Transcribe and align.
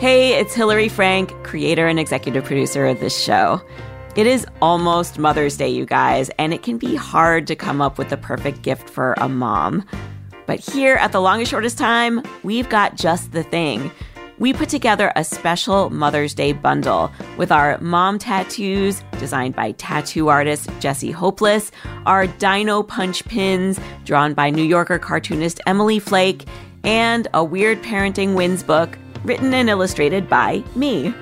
Hey, 0.00 0.38
it's 0.38 0.54
Hillary 0.54 0.88
Frank, 0.88 1.32
creator 1.42 1.88
and 1.88 1.98
executive 1.98 2.44
producer 2.44 2.86
of 2.86 3.00
this 3.00 3.20
show. 3.20 3.60
It 4.14 4.28
is 4.28 4.46
almost 4.62 5.18
Mother's 5.18 5.56
Day, 5.56 5.70
you 5.70 5.86
guys, 5.86 6.30
and 6.38 6.54
it 6.54 6.62
can 6.62 6.78
be 6.78 6.94
hard 6.94 7.48
to 7.48 7.56
come 7.56 7.80
up 7.80 7.98
with 7.98 8.08
the 8.08 8.16
perfect 8.16 8.62
gift 8.62 8.88
for 8.88 9.14
a 9.18 9.28
mom. 9.28 9.84
But 10.46 10.60
here 10.60 10.94
at 10.94 11.10
The 11.10 11.20
Longest 11.20 11.50
Shortest 11.50 11.78
Time, 11.78 12.22
we've 12.44 12.68
got 12.68 12.96
just 12.96 13.32
the 13.32 13.42
thing. 13.42 13.90
We 14.38 14.52
put 14.52 14.68
together 14.68 15.12
a 15.16 15.24
special 15.24 15.90
Mother's 15.90 16.32
Day 16.32 16.52
bundle 16.52 17.10
with 17.36 17.50
our 17.50 17.76
mom 17.80 18.18
tattoos 18.18 19.02
designed 19.18 19.56
by 19.56 19.72
tattoo 19.72 20.28
artist 20.28 20.70
Jesse 20.78 21.10
Hopeless, 21.10 21.72
our 22.06 22.28
dino 22.28 22.84
punch 22.84 23.24
pins 23.24 23.80
drawn 24.04 24.34
by 24.34 24.50
New 24.50 24.62
Yorker 24.62 24.98
cartoonist 24.98 25.60
Emily 25.66 25.98
Flake, 25.98 26.46
and 26.84 27.26
a 27.34 27.42
Weird 27.42 27.82
Parenting 27.82 28.36
Wins 28.36 28.62
book 28.62 28.96
written 29.24 29.52
and 29.52 29.68
illustrated 29.68 30.28
by 30.28 30.62
me. 30.76 31.12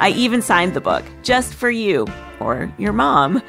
I 0.00 0.10
even 0.10 0.42
signed 0.42 0.74
the 0.74 0.80
book 0.82 1.04
just 1.22 1.54
for 1.54 1.70
you 1.70 2.06
or 2.38 2.72
your 2.76 2.92
mom. 2.92 3.42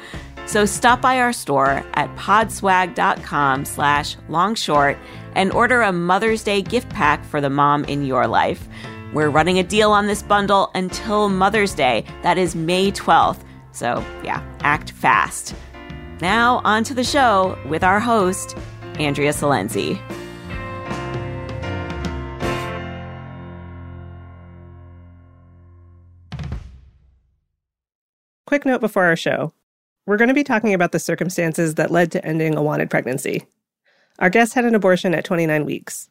So 0.46 0.64
stop 0.64 1.00
by 1.00 1.20
our 1.20 1.32
store 1.32 1.84
at 1.94 2.14
podswag.com 2.16 3.66
slash 3.66 4.16
longshort 4.28 4.98
and 5.36 5.52
order 5.52 5.82
a 5.82 5.92
Mother's 5.92 6.42
Day 6.42 6.62
gift 6.62 6.88
pack 6.88 7.24
for 7.24 7.40
the 7.40 7.50
mom 7.50 7.84
in 7.84 8.04
your 8.04 8.26
life. 8.26 8.66
We're 9.12 9.30
running 9.30 9.58
a 9.58 9.64
deal 9.64 9.90
on 9.90 10.06
this 10.06 10.22
bundle 10.22 10.70
until 10.74 11.28
Mother's 11.28 11.74
Day. 11.74 12.04
That 12.22 12.38
is 12.38 12.54
May 12.54 12.92
12th. 12.92 13.42
So, 13.72 14.04
yeah, 14.22 14.42
act 14.60 14.92
fast. 14.92 15.54
Now, 16.20 16.60
on 16.64 16.84
to 16.84 16.94
the 16.94 17.02
show 17.02 17.58
with 17.68 17.82
our 17.82 17.98
host, 17.98 18.56
Andrea 18.98 19.32
Silenzi. 19.32 20.00
Quick 28.46 28.66
note 28.66 28.80
before 28.80 29.04
our 29.04 29.16
show. 29.16 29.52
We're 30.06 30.16
going 30.16 30.28
to 30.28 30.34
be 30.34 30.44
talking 30.44 30.74
about 30.74 30.92
the 30.92 30.98
circumstances 30.98 31.76
that 31.76 31.90
led 31.90 32.10
to 32.12 32.24
ending 32.24 32.56
a 32.56 32.62
wanted 32.62 32.90
pregnancy. 32.90 33.44
Our 34.18 34.28
guest 34.28 34.54
had 34.54 34.64
an 34.64 34.74
abortion 34.74 35.14
at 35.14 35.24
29 35.24 35.64
weeks. 35.64 36.08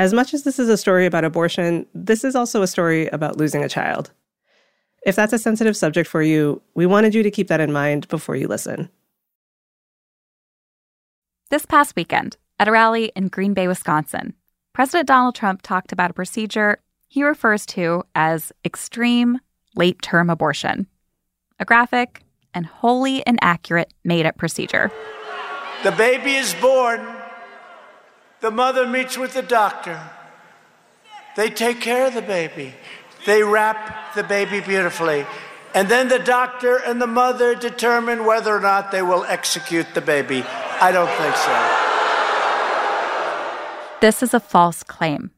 As 0.00 0.14
much 0.14 0.32
as 0.32 0.44
this 0.44 0.58
is 0.58 0.70
a 0.70 0.78
story 0.78 1.04
about 1.04 1.24
abortion, 1.24 1.84
this 1.92 2.24
is 2.24 2.34
also 2.34 2.62
a 2.62 2.66
story 2.66 3.08
about 3.08 3.36
losing 3.36 3.62
a 3.62 3.68
child. 3.68 4.10
If 5.04 5.14
that's 5.14 5.34
a 5.34 5.38
sensitive 5.38 5.76
subject 5.76 6.08
for 6.08 6.22
you, 6.22 6.62
we 6.74 6.86
wanted 6.86 7.14
you 7.14 7.22
to 7.22 7.30
keep 7.30 7.48
that 7.48 7.60
in 7.60 7.70
mind 7.70 8.08
before 8.08 8.34
you 8.34 8.48
listen. 8.48 8.88
This 11.50 11.66
past 11.66 11.96
weekend, 11.96 12.38
at 12.58 12.66
a 12.66 12.72
rally 12.72 13.12
in 13.14 13.28
Green 13.28 13.52
Bay, 13.52 13.68
Wisconsin, 13.68 14.32
President 14.72 15.06
Donald 15.06 15.34
Trump 15.34 15.60
talked 15.60 15.92
about 15.92 16.12
a 16.12 16.14
procedure 16.14 16.78
he 17.06 17.22
refers 17.22 17.66
to 17.66 18.02
as 18.14 18.52
extreme 18.64 19.38
late 19.76 20.00
term 20.00 20.30
abortion 20.30 20.86
a 21.58 21.66
graphic 21.66 22.22
and 22.54 22.64
wholly 22.64 23.22
inaccurate 23.26 23.92
made 24.02 24.24
up 24.24 24.38
procedure. 24.38 24.90
The 25.82 25.92
baby 25.92 26.36
is 26.36 26.54
born. 26.54 27.19
The 28.40 28.50
mother 28.50 28.86
meets 28.86 29.18
with 29.18 29.34
the 29.34 29.42
doctor. 29.42 30.00
They 31.36 31.50
take 31.50 31.80
care 31.80 32.06
of 32.06 32.14
the 32.14 32.22
baby. 32.22 32.74
They 33.26 33.42
wrap 33.42 34.14
the 34.14 34.24
baby 34.24 34.60
beautifully. 34.60 35.26
And 35.74 35.88
then 35.88 36.08
the 36.08 36.18
doctor 36.18 36.76
and 36.76 37.00
the 37.02 37.06
mother 37.06 37.54
determine 37.54 38.24
whether 38.24 38.56
or 38.56 38.60
not 38.60 38.90
they 38.90 39.02
will 39.02 39.24
execute 39.24 39.94
the 39.94 40.00
baby. 40.00 40.42
I 40.80 40.90
don't 40.90 41.10
think 41.10 41.36
so. 41.36 41.80
This 44.00 44.22
is 44.22 44.32
a 44.32 44.40
false 44.40 44.82
claim. 44.82 45.30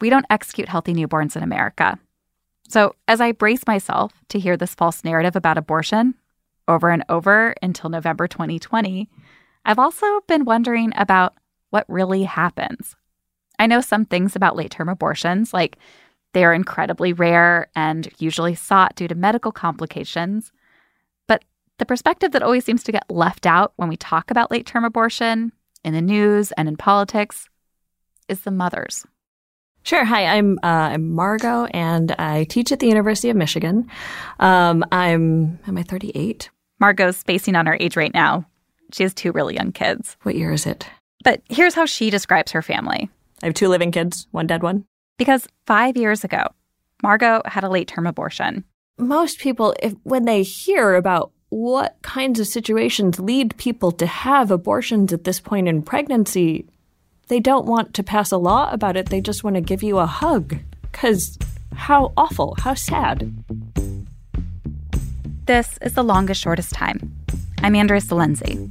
We 0.00 0.08
don't 0.08 0.24
execute 0.30 0.68
healthy 0.68 0.94
newborns 0.94 1.36
in 1.36 1.42
America. 1.42 1.98
So, 2.68 2.94
as 3.06 3.20
I 3.20 3.32
brace 3.32 3.66
myself 3.66 4.12
to 4.30 4.38
hear 4.38 4.56
this 4.56 4.74
false 4.74 5.04
narrative 5.04 5.36
about 5.36 5.58
abortion 5.58 6.14
over 6.66 6.88
and 6.88 7.04
over 7.08 7.54
until 7.60 7.90
November 7.90 8.26
2020, 8.26 9.08
I've 9.66 9.78
also 9.78 10.06
been 10.26 10.46
wondering 10.46 10.92
about 10.96 11.34
what 11.70 11.84
really 11.88 12.24
happens. 12.24 12.96
I 13.58 13.66
know 13.66 13.80
some 13.80 14.04
things 14.04 14.36
about 14.36 14.56
late 14.56 14.70
term 14.70 14.88
abortions, 14.88 15.52
like 15.52 15.76
they 16.32 16.44
are 16.44 16.54
incredibly 16.54 17.12
rare 17.12 17.68
and 17.74 18.08
usually 18.18 18.54
sought 18.54 18.94
due 18.94 19.08
to 19.08 19.14
medical 19.14 19.52
complications. 19.52 20.52
But 21.26 21.44
the 21.78 21.86
perspective 21.86 22.32
that 22.32 22.42
always 22.42 22.64
seems 22.64 22.82
to 22.84 22.92
get 22.92 23.10
left 23.10 23.46
out 23.46 23.72
when 23.76 23.88
we 23.88 23.96
talk 23.96 24.30
about 24.30 24.50
late 24.50 24.66
term 24.66 24.84
abortion 24.84 25.52
in 25.84 25.94
the 25.94 26.02
news 26.02 26.52
and 26.52 26.68
in 26.68 26.76
politics 26.76 27.48
is 28.28 28.42
the 28.42 28.50
mothers. 28.50 29.06
Sure. 29.82 30.04
Hi, 30.04 30.26
I'm 30.26 30.58
uh, 30.62 30.92
I'm 30.92 31.10
Margot, 31.10 31.64
and 31.66 32.12
I 32.12 32.44
teach 32.44 32.70
at 32.70 32.80
the 32.80 32.86
University 32.86 33.30
of 33.30 33.36
Michigan. 33.36 33.90
Um, 34.38 34.84
I'm 34.92 35.58
am 35.66 35.78
I 35.78 35.82
38? 35.82 36.50
Margot's 36.78 37.18
spacing 37.18 37.56
on 37.56 37.66
her 37.66 37.76
age 37.80 37.96
right 37.96 38.12
now. 38.12 38.46
She 38.92 39.02
has 39.04 39.14
two 39.14 39.32
really 39.32 39.54
young 39.54 39.72
kids. 39.72 40.16
What 40.22 40.34
year 40.34 40.52
is 40.52 40.66
it? 40.66 40.86
But 41.22 41.42
here's 41.48 41.74
how 41.74 41.86
she 41.86 42.10
describes 42.10 42.52
her 42.52 42.62
family. 42.62 43.10
I 43.42 43.46
have 43.46 43.54
two 43.54 43.68
living 43.68 43.92
kids, 43.92 44.26
one 44.30 44.46
dead 44.46 44.62
one. 44.62 44.84
Because 45.18 45.46
five 45.66 45.96
years 45.96 46.24
ago, 46.24 46.46
Margot 47.02 47.42
had 47.44 47.64
a 47.64 47.68
late 47.68 47.88
term 47.88 48.06
abortion. 48.06 48.64
Most 48.98 49.38
people, 49.38 49.74
if 49.82 49.94
when 50.02 50.24
they 50.24 50.42
hear 50.42 50.94
about 50.94 51.32
what 51.50 51.96
kinds 52.02 52.38
of 52.38 52.46
situations 52.46 53.18
lead 53.18 53.56
people 53.56 53.92
to 53.92 54.06
have 54.06 54.50
abortions 54.50 55.12
at 55.12 55.24
this 55.24 55.40
point 55.40 55.68
in 55.68 55.82
pregnancy, 55.82 56.66
they 57.28 57.40
don't 57.40 57.66
want 57.66 57.94
to 57.94 58.02
pass 58.02 58.30
a 58.30 58.36
law 58.36 58.70
about 58.70 58.96
it. 58.96 59.08
They 59.08 59.20
just 59.20 59.44
want 59.44 59.54
to 59.54 59.60
give 59.60 59.82
you 59.82 59.98
a 59.98 60.06
hug. 60.06 60.56
Because 60.82 61.38
how 61.74 62.12
awful, 62.16 62.56
how 62.58 62.74
sad. 62.74 63.32
This 65.46 65.78
is 65.82 65.94
the 65.94 66.04
longest, 66.04 66.40
shortest 66.40 66.72
time. 66.72 67.16
I'm 67.62 67.74
Andrea 67.74 68.00
Silenzi. 68.00 68.70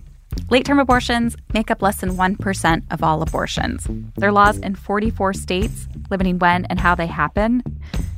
Late 0.50 0.66
term 0.66 0.80
abortions 0.80 1.36
make 1.54 1.70
up 1.70 1.82
less 1.82 1.98
than 1.98 2.12
1% 2.12 2.84
of 2.92 3.04
all 3.04 3.22
abortions. 3.22 3.88
There 4.18 4.30
are 4.30 4.34
laws 4.34 4.58
in 4.58 4.76
44 4.76 5.34
states 5.34 5.88
limiting 6.10 6.40
when 6.40 6.66
and 6.66 6.80
how 6.80 6.96
they 6.96 7.08
happen. 7.08 7.64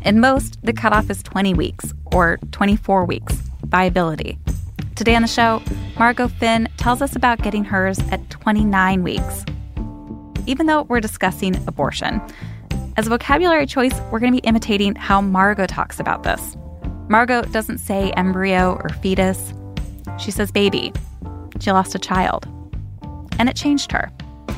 In 0.02 0.19
most, 0.19 0.58
the 0.63 0.74
cutoff 0.74 1.10
is 1.10 1.24
20 1.24 1.54
weeks 1.54 1.94
or 2.13 2.38
24 2.52 3.06
weeks, 3.06 3.34
viability. 3.66 4.38
Today 4.96 5.16
on 5.16 5.22
the 5.22 5.28
show, 5.28 5.62
Margot 5.98 6.28
Finn 6.28 6.68
tells 6.78 7.02
us 7.02 7.16
about 7.16 7.42
getting 7.42 7.63
hers 7.63 8.00
at 8.12 8.30
29 8.30 9.04
weeks. 9.04 9.46
Even 10.48 10.66
though 10.66 10.84
we're 10.84 11.00
discussing 11.00 11.56
abortion, 11.68 12.22
as 12.98 13.07
a 13.07 13.10
vocabulary 13.10 13.66
choice, 13.66 14.00
we're 14.12 14.19
going 14.19 14.34
to 14.34 14.42
be 14.42 14.48
imitating 14.48 14.96
how 14.96 15.22
Margot 15.22 15.68
talks 15.68 16.00
about 16.00 16.24
this. 16.24 16.56
Margot 17.07 17.44
doesn't 17.44 17.78
say 17.78 18.12
embryo 18.12 18.74
or 18.74 18.90
fetus, 18.90 19.54
she 20.19 20.31
says 20.31 20.52
baby. 20.52 20.94
She 21.62 21.72
lost 21.72 21.96
a 21.96 22.00
child. 22.00 22.48
And 23.40 23.48
it 23.48 23.56
changed 23.56 23.92
her. 23.92 24.12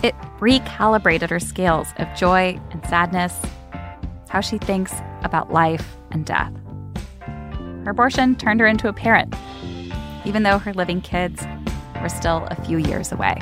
It 0.03 0.15
recalibrated 0.39 1.29
her 1.29 1.39
scales 1.39 1.89
of 1.97 2.07
joy 2.15 2.59
and 2.71 2.85
sadness, 2.85 3.39
how 4.29 4.41
she 4.41 4.57
thinks 4.57 4.93
about 5.23 5.51
life 5.51 5.95
and 6.11 6.25
death. 6.25 6.51
Her 7.85 7.91
abortion 7.91 8.35
turned 8.35 8.59
her 8.61 8.67
into 8.67 8.87
a 8.87 8.93
parent. 8.93 9.35
even 10.25 10.43
though 10.43 10.57
her 10.57 10.73
living 10.73 11.01
kids 11.01 11.45
were 12.01 12.07
still 12.07 12.47
a 12.49 12.55
few 12.63 12.77
years 12.77 13.11
away. 13.11 13.37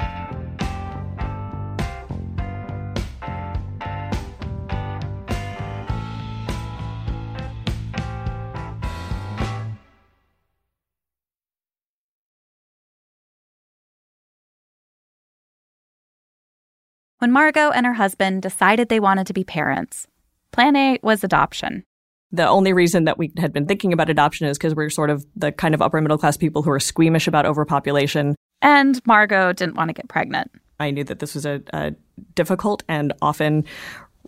When 17.21 17.31
Margot 17.31 17.69
and 17.69 17.85
her 17.85 17.93
husband 17.93 18.41
decided 18.41 18.89
they 18.89 18.99
wanted 18.99 19.27
to 19.27 19.33
be 19.33 19.43
parents, 19.43 20.07
plan 20.51 20.75
A 20.75 20.97
was 21.03 21.23
adoption. 21.23 21.83
The 22.31 22.47
only 22.47 22.73
reason 22.73 23.03
that 23.03 23.19
we 23.19 23.31
had 23.37 23.53
been 23.53 23.67
thinking 23.67 23.93
about 23.93 24.09
adoption 24.09 24.47
is 24.47 24.57
because 24.57 24.73
we're 24.73 24.89
sort 24.89 25.11
of 25.11 25.23
the 25.35 25.51
kind 25.51 25.75
of 25.75 25.83
upper 25.83 26.01
middle 26.01 26.17
class 26.17 26.35
people 26.35 26.63
who 26.63 26.71
are 26.71 26.79
squeamish 26.79 27.27
about 27.27 27.45
overpopulation. 27.45 28.35
And 28.63 28.99
Margot 29.05 29.53
didn't 29.53 29.75
want 29.75 29.89
to 29.89 29.93
get 29.93 30.07
pregnant. 30.07 30.49
I 30.79 30.89
knew 30.89 31.03
that 31.03 31.19
this 31.19 31.35
was 31.35 31.45
a, 31.45 31.61
a 31.71 31.93
difficult 32.33 32.81
and 32.87 33.13
often 33.21 33.65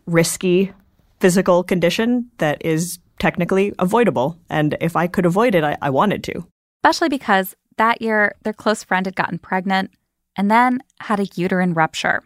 risky 0.05 0.71
physical 1.19 1.63
condition 1.63 2.29
that 2.37 2.63
is 2.63 2.99
technically 3.17 3.73
avoidable. 3.79 4.37
And 4.51 4.77
if 4.79 4.95
I 4.95 5.07
could 5.07 5.25
avoid 5.25 5.55
it, 5.55 5.63
I, 5.63 5.77
I 5.81 5.89
wanted 5.89 6.23
to. 6.25 6.45
Especially 6.83 7.09
because 7.09 7.55
that 7.77 8.03
year, 8.03 8.35
their 8.43 8.53
close 8.53 8.83
friend 8.83 9.07
had 9.07 9.15
gotten 9.15 9.39
pregnant 9.39 9.89
and 10.37 10.51
then 10.51 10.83
had 10.99 11.19
a 11.19 11.25
uterine 11.33 11.73
rupture. 11.73 12.21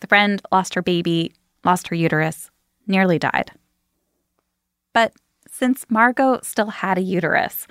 The 0.00 0.06
friend 0.06 0.40
lost 0.52 0.74
her 0.74 0.82
baby, 0.82 1.32
lost 1.64 1.88
her 1.88 1.96
uterus, 1.96 2.50
nearly 2.86 3.18
died. 3.18 3.52
But 4.92 5.12
since 5.50 5.86
Margot 5.88 6.40
still 6.42 6.70
had 6.70 6.98
a 6.98 7.02
uterus, 7.02 7.66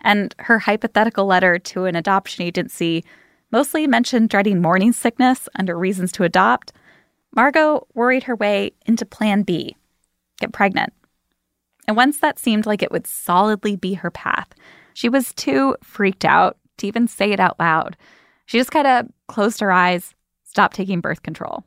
and 0.00 0.34
her 0.38 0.58
hypothetical 0.58 1.26
letter 1.26 1.58
to 1.58 1.84
an 1.84 1.96
adoption 1.96 2.44
agency 2.44 3.04
mostly 3.52 3.86
mentioned 3.86 4.28
dreading 4.28 4.60
morning 4.62 4.92
sickness 4.92 5.48
under 5.58 5.78
reasons 5.78 6.12
to 6.12 6.24
adopt, 6.24 6.72
Margot 7.34 7.86
worried 7.94 8.24
her 8.24 8.36
way 8.36 8.72
into 8.86 9.04
Plan 9.06 9.42
B 9.42 9.76
get 10.40 10.52
pregnant. 10.52 10.92
And 11.86 11.96
once 11.96 12.18
that 12.18 12.38
seemed 12.38 12.66
like 12.66 12.82
it 12.82 12.90
would 12.90 13.06
solidly 13.06 13.76
be 13.76 13.94
her 13.94 14.10
path, 14.10 14.48
she 14.94 15.08
was 15.08 15.32
too 15.34 15.76
freaked 15.82 16.24
out 16.24 16.56
to 16.78 16.86
even 16.86 17.06
say 17.06 17.30
it 17.30 17.40
out 17.40 17.60
loud. 17.60 17.96
She 18.46 18.58
just 18.58 18.72
kind 18.72 18.86
of 18.86 19.06
closed 19.28 19.60
her 19.60 19.70
eyes, 19.70 20.14
stopped 20.42 20.74
taking 20.74 21.00
birth 21.00 21.22
control. 21.22 21.64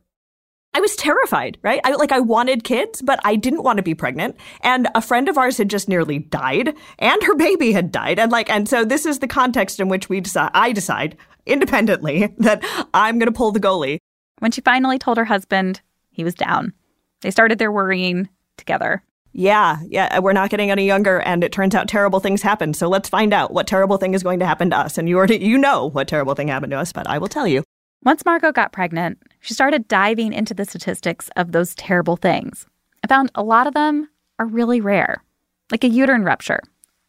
I 0.76 0.80
was 0.80 0.96
terrified, 0.96 1.60
right? 1.62 1.80
I 1.84 1.92
like 1.94 2.12
I 2.12 2.20
wanted 2.20 2.64
kids, 2.64 3.02
but 3.02 3.20
I 3.24 3.36
didn't 3.36 3.64
want 3.64 3.78
to 3.78 3.84
be 3.84 3.94
pregnant. 3.94 4.36
And 4.62 4.88
a 4.96 5.02
friend 5.02 5.30
of 5.30 5.38
ours 5.38 5.58
had 5.58 5.70
just 5.70 5.88
nearly 5.88 6.20
died, 6.20 6.76
and 6.98 7.24
her 7.24 7.36
baby 7.36 7.74
had 7.74 7.92
died. 7.92 8.18
And 8.18 8.32
like 8.32 8.50
and 8.50 8.68
so 8.68 8.84
this 8.84 9.06
is 9.06 9.20
the 9.20 9.28
context 9.28 9.80
in 9.80 9.88
which 9.88 10.10
we 10.10 10.20
decide 10.20 10.52
I 10.54 10.72
decide 10.72 11.16
independently 11.46 12.34
that 12.40 12.64
I'm 12.94 13.20
going 13.20 13.32
to 13.32 13.38
pull 13.38 13.52
the 13.52 13.60
goalie. 13.60 14.00
When 14.40 14.52
she 14.52 14.62
finally 14.62 14.98
told 14.98 15.18
her 15.18 15.26
husband, 15.26 15.82
he 16.10 16.24
was 16.24 16.34
down. 16.34 16.74
They 17.22 17.32
started 17.32 17.60
their 17.60 17.72
worrying 17.72 18.28
together. 18.58 19.04
Yeah, 19.32 19.80
yeah, 19.88 20.18
uh, 20.18 20.22
we're 20.22 20.34
not 20.34 20.52
getting 20.52 20.70
any 20.70 20.86
younger, 20.86 21.20
and 21.22 21.44
it 21.44 21.52
turns 21.52 21.74
out 21.74 21.88
terrible 21.88 22.20
things 22.20 22.44
happen. 22.44 22.74
So 22.74 22.88
let's 22.88 23.10
find 23.10 23.34
out 23.34 23.52
what 23.52 23.66
terrible 23.66 23.98
thing 23.98 24.14
is 24.14 24.22
going 24.22 24.40
to 24.40 24.46
happen 24.46 24.70
to 24.70 24.78
us. 24.78 24.98
And 24.98 25.10
you 25.10 25.18
already 25.18 25.38
you 25.38 25.58
know 25.58 25.90
what 25.90 26.08
terrible 26.08 26.36
thing 26.36 26.50
happened 26.50 26.72
to 26.72 26.78
us, 26.78 26.94
but 26.94 27.08
I 27.08 27.18
will 27.18 27.28
tell 27.28 27.48
you. 27.48 27.64
Once 28.06 28.26
Margot 28.26 28.52
got 28.52 28.74
pregnant, 28.74 29.18
she 29.40 29.54
started 29.54 29.88
diving 29.88 30.34
into 30.34 30.54
the 30.54 30.66
statistics 30.66 31.30
of 31.38 31.54
those 31.54 31.74
terrible 31.76 32.18
things. 32.18 32.66
I 33.02 33.08
found 33.08 33.32
a 33.34 33.44
lot 33.44 33.66
of 33.66 33.74
them 33.74 34.10
are 34.38 34.46
really 34.46 34.82
rare, 34.82 35.24
like 35.72 35.86
a 35.86 35.90
uterine 35.90 36.26
rupture, 36.26 36.60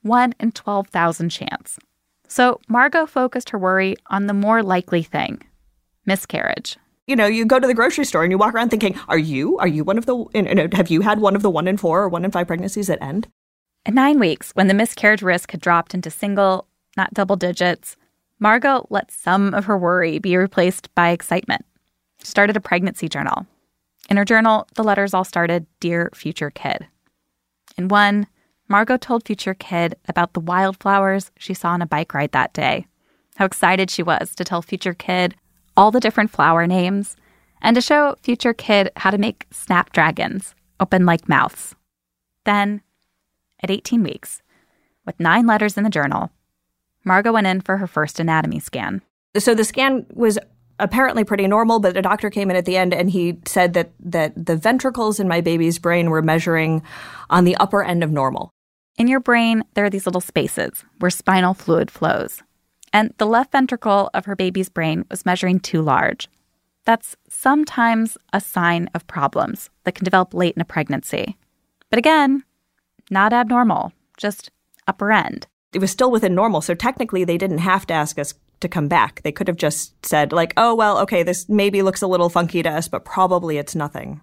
1 0.02 0.34
in 0.38 0.52
12,000 0.52 1.30
chance. 1.30 1.80
So 2.28 2.60
Margot 2.68 3.06
focused 3.06 3.50
her 3.50 3.58
worry 3.58 3.96
on 4.06 4.28
the 4.28 4.34
more 4.34 4.62
likely 4.62 5.02
thing 5.02 5.42
miscarriage. 6.06 6.76
You 7.08 7.16
know, 7.16 7.26
you 7.26 7.44
go 7.44 7.58
to 7.58 7.66
the 7.66 7.74
grocery 7.74 8.04
store 8.04 8.22
and 8.22 8.30
you 8.30 8.38
walk 8.38 8.54
around 8.54 8.68
thinking, 8.68 8.96
are 9.08 9.18
you? 9.18 9.58
Are 9.58 9.66
you 9.66 9.82
one 9.82 9.98
of 9.98 10.06
the, 10.06 10.24
you 10.32 10.42
know, 10.42 10.68
have 10.72 10.90
you 10.90 11.00
had 11.00 11.18
one 11.18 11.34
of 11.34 11.42
the 11.42 11.50
one 11.50 11.66
in 11.66 11.76
four 11.76 12.02
or 12.02 12.08
one 12.08 12.24
in 12.24 12.30
five 12.30 12.46
pregnancies 12.46 12.86
that 12.86 13.02
end? 13.02 13.26
At 13.84 13.94
nine 13.94 14.20
weeks, 14.20 14.52
when 14.52 14.68
the 14.68 14.74
miscarriage 14.74 15.22
risk 15.22 15.50
had 15.50 15.60
dropped 15.60 15.92
into 15.92 16.10
single, 16.10 16.68
not 16.96 17.12
double 17.14 17.36
digits, 17.36 17.96
Margot 18.38 18.86
let 18.90 19.10
some 19.10 19.54
of 19.54 19.66
her 19.66 19.78
worry 19.78 20.18
be 20.18 20.36
replaced 20.36 20.94
by 20.94 21.10
excitement. 21.10 21.64
Started 22.18 22.56
a 22.56 22.60
pregnancy 22.60 23.08
journal. 23.08 23.46
In 24.10 24.16
her 24.16 24.24
journal, 24.24 24.66
the 24.74 24.84
letters 24.84 25.14
all 25.14 25.24
started 25.24 25.66
Dear 25.80 26.10
Future 26.14 26.50
Kid. 26.50 26.86
In 27.78 27.88
one, 27.88 28.26
Margot 28.68 28.96
told 28.96 29.24
Future 29.24 29.54
Kid 29.54 29.94
about 30.08 30.32
the 30.32 30.40
wildflowers 30.40 31.30
she 31.38 31.54
saw 31.54 31.70
on 31.70 31.82
a 31.82 31.86
bike 31.86 32.14
ride 32.14 32.32
that 32.32 32.52
day, 32.52 32.86
how 33.36 33.44
excited 33.44 33.90
she 33.90 34.02
was 34.02 34.34
to 34.34 34.44
tell 34.44 34.62
Future 34.62 34.94
Kid 34.94 35.34
all 35.76 35.90
the 35.90 36.00
different 36.00 36.30
flower 36.30 36.66
names, 36.66 37.16
and 37.60 37.74
to 37.74 37.80
show 37.80 38.14
Future 38.22 38.54
Kid 38.54 38.90
how 38.96 39.10
to 39.10 39.18
make 39.18 39.46
snapdragons 39.50 40.54
open 40.80 41.06
like 41.06 41.28
mouths. 41.28 41.74
Then, 42.44 42.82
at 43.62 43.70
18 43.70 44.02
weeks, 44.02 44.42
with 45.06 45.18
nine 45.18 45.46
letters 45.46 45.76
in 45.76 45.84
the 45.84 45.90
journal, 45.90 46.30
Margot 47.04 47.32
went 47.32 47.46
in 47.46 47.60
for 47.60 47.76
her 47.76 47.86
first 47.86 48.18
anatomy 48.18 48.60
scan. 48.60 49.02
So 49.36 49.54
the 49.54 49.64
scan 49.64 50.06
was 50.14 50.38
apparently 50.78 51.24
pretty 51.24 51.46
normal, 51.46 51.80
but 51.80 51.96
a 51.96 52.02
doctor 52.02 52.30
came 52.30 52.50
in 52.50 52.56
at 52.56 52.64
the 52.64 52.76
end 52.76 52.92
and 52.92 53.10
he 53.10 53.38
said 53.46 53.74
that 53.74 53.90
that 54.00 54.46
the 54.46 54.56
ventricles 54.56 55.20
in 55.20 55.28
my 55.28 55.40
baby's 55.40 55.78
brain 55.78 56.10
were 56.10 56.22
measuring 56.22 56.82
on 57.30 57.44
the 57.44 57.56
upper 57.56 57.82
end 57.82 58.02
of 58.02 58.10
normal. 58.10 58.50
In 58.96 59.08
your 59.08 59.20
brain, 59.20 59.64
there 59.74 59.84
are 59.84 59.90
these 59.90 60.06
little 60.06 60.20
spaces 60.20 60.84
where 60.98 61.10
spinal 61.10 61.54
fluid 61.54 61.90
flows. 61.90 62.42
And 62.92 63.12
the 63.18 63.26
left 63.26 63.50
ventricle 63.50 64.08
of 64.14 64.24
her 64.24 64.36
baby's 64.36 64.68
brain 64.68 65.04
was 65.10 65.26
measuring 65.26 65.58
too 65.58 65.82
large. 65.82 66.28
That's 66.84 67.16
sometimes 67.28 68.16
a 68.32 68.40
sign 68.40 68.88
of 68.94 69.06
problems 69.06 69.70
that 69.82 69.96
can 69.96 70.04
develop 70.04 70.32
late 70.32 70.54
in 70.54 70.62
a 70.62 70.66
pregnancy. 70.66 71.36
But 71.90 71.98
again, 71.98 72.44
not 73.10 73.32
abnormal, 73.32 73.92
just 74.16 74.50
upper 74.86 75.10
end 75.10 75.48
it 75.74 75.80
was 75.80 75.90
still 75.90 76.10
within 76.10 76.34
normal. 76.34 76.60
So 76.60 76.74
technically, 76.74 77.24
they 77.24 77.38
didn't 77.38 77.58
have 77.58 77.86
to 77.86 77.94
ask 77.94 78.18
us 78.18 78.34
to 78.60 78.68
come 78.68 78.88
back. 78.88 79.22
They 79.22 79.32
could 79.32 79.48
have 79.48 79.56
just 79.56 80.04
said, 80.04 80.32
like, 80.32 80.52
oh, 80.56 80.74
well, 80.74 80.98
okay, 81.00 81.22
this 81.22 81.48
maybe 81.48 81.82
looks 81.82 82.02
a 82.02 82.06
little 82.06 82.28
funky 82.28 82.62
to 82.62 82.70
us, 82.70 82.88
but 82.88 83.04
probably 83.04 83.58
it's 83.58 83.74
nothing. 83.74 84.20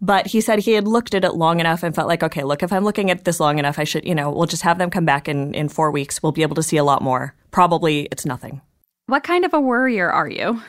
But 0.00 0.26
he 0.26 0.40
said 0.40 0.58
he 0.58 0.72
had 0.72 0.86
looked 0.86 1.14
at 1.14 1.24
it 1.24 1.34
long 1.34 1.58
enough 1.58 1.82
and 1.82 1.94
felt 1.94 2.08
like, 2.08 2.22
okay, 2.22 2.42
look, 2.42 2.62
if 2.62 2.72
I'm 2.72 2.84
looking 2.84 3.10
at 3.10 3.24
this 3.24 3.40
long 3.40 3.58
enough, 3.58 3.78
I 3.78 3.84
should, 3.84 4.04
you 4.04 4.14
know, 4.14 4.30
we'll 4.30 4.46
just 4.46 4.62
have 4.62 4.78
them 4.78 4.90
come 4.90 5.06
back 5.06 5.28
in, 5.28 5.54
in 5.54 5.68
four 5.68 5.90
weeks. 5.90 6.22
We'll 6.22 6.32
be 6.32 6.42
able 6.42 6.56
to 6.56 6.62
see 6.62 6.76
a 6.76 6.84
lot 6.84 7.00
more. 7.00 7.34
Probably 7.50 8.02
it's 8.10 8.26
nothing. 8.26 8.60
What 9.06 9.24
kind 9.24 9.44
of 9.44 9.54
a 9.54 9.60
worrier 9.60 10.10
are 10.10 10.28
you? 10.28 10.62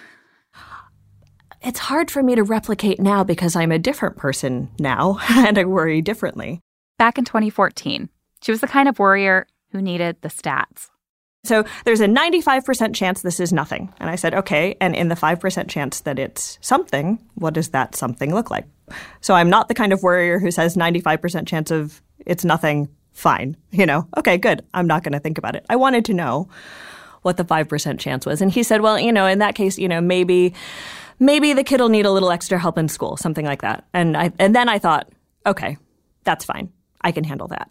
It's 1.62 1.80
hard 1.80 2.10
for 2.10 2.24
me 2.24 2.36
to 2.36 2.44
replicate 2.44 3.00
now 3.00 3.24
because 3.24 3.56
I'm 3.56 3.72
a 3.72 3.80
different 3.80 4.16
person 4.16 4.70
now 4.80 5.20
and 5.30 5.58
I 5.58 5.66
worry 5.66 6.02
differently. 6.02 6.62
Back 6.98 7.18
in 7.18 7.26
2014, 7.26 8.10
she 8.42 8.52
was 8.52 8.62
the 8.62 8.68
kind 8.68 8.88
of 8.88 9.00
warrior 9.00 9.48
who 9.72 9.82
needed 9.82 10.18
the 10.22 10.30
stats. 10.30 10.90
So 11.44 11.64
there's 11.86 12.02
a 12.02 12.08
95% 12.08 12.94
chance 12.94 13.22
this 13.22 13.40
is 13.40 13.54
nothing. 13.54 13.94
And 14.00 14.10
I 14.10 14.16
said, 14.16 14.34
okay. 14.34 14.76
And 14.82 14.96
in 14.96 15.08
the 15.08 15.16
5% 15.16 15.70
chance 15.70 16.02
that 16.02 16.20
it's 16.20 16.60
something, 16.62 17.20
what 17.36 17.54
does 17.54 17.70
that 17.70 17.96
something 17.96 18.34
look 18.34 18.52
like? 18.52 18.66
So 19.22 19.34
I'm 19.34 19.50
not 19.50 19.68
the 19.68 19.74
kind 19.74 19.94
of 19.94 20.04
worrier 20.04 20.40
who 20.40 20.52
says 20.52 20.76
95% 20.76 21.48
chance 21.48 21.72
of 21.72 22.02
it's 22.26 22.44
nothing, 22.44 22.90
fine. 23.14 23.56
You 23.72 23.86
know, 23.86 24.08
okay, 24.18 24.38
good. 24.38 24.64
I'm 24.74 24.88
not 24.88 25.04
going 25.04 25.14
to 25.14 25.20
think 25.20 25.38
about 25.38 25.56
it. 25.56 25.66
I 25.70 25.78
wanted 25.78 26.06
to 26.06 26.14
know 26.14 26.50
what 27.22 27.38
the 27.38 27.46
5% 27.46 28.00
chance 28.00 28.26
was. 28.26 28.42
And 28.42 28.52
he 28.52 28.64
said, 28.64 28.82
well, 28.82 29.00
you 29.00 29.12
know, 29.12 29.26
in 29.26 29.40
that 29.40 29.56
case, 29.56 29.78
you 29.78 29.88
know, 29.88 30.02
maybe, 30.02 30.54
maybe 31.20 31.54
the 31.54 31.64
kid 31.64 31.80
will 31.80 31.90
need 31.90 32.06
a 32.06 32.12
little 32.12 32.32
extra 32.32 32.60
help 32.60 32.78
in 32.78 32.90
school, 32.90 33.18
something 33.18 33.46
like 33.46 33.62
that. 33.62 33.86
And 33.94 34.18
I, 34.18 34.32
and 34.38 34.56
then 34.56 34.70
I 34.70 34.80
thought, 34.80 35.10
okay, 35.46 35.78
that's 36.24 36.46
fine. 36.46 36.72
I 37.02 37.12
can 37.12 37.24
handle 37.24 37.48
that. 37.50 37.70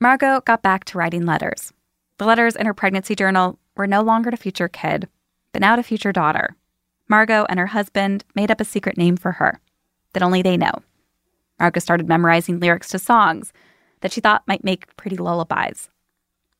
Margot 0.00 0.40
got 0.42 0.62
back 0.62 0.84
to 0.84 0.98
writing 0.98 1.26
letters. 1.26 1.72
The 2.18 2.24
letters 2.24 2.54
in 2.54 2.66
her 2.66 2.74
pregnancy 2.74 3.16
journal 3.16 3.58
were 3.76 3.86
no 3.88 4.00
longer 4.00 4.30
to 4.30 4.36
future 4.36 4.68
kid, 4.68 5.08
but 5.50 5.60
now 5.60 5.74
to 5.74 5.82
future 5.82 6.12
daughter. 6.12 6.54
Margot 7.08 7.46
and 7.48 7.58
her 7.58 7.66
husband 7.66 8.24
made 8.36 8.50
up 8.50 8.60
a 8.60 8.64
secret 8.64 8.96
name 8.96 9.16
for 9.16 9.32
her 9.32 9.60
that 10.12 10.22
only 10.22 10.40
they 10.40 10.56
know. 10.56 10.70
Margot 11.58 11.80
started 11.80 12.06
memorizing 12.06 12.60
lyrics 12.60 12.88
to 12.90 12.98
songs 13.00 13.52
that 14.00 14.12
she 14.12 14.20
thought 14.20 14.46
might 14.46 14.62
make 14.62 14.96
pretty 14.96 15.16
lullabies. 15.16 15.88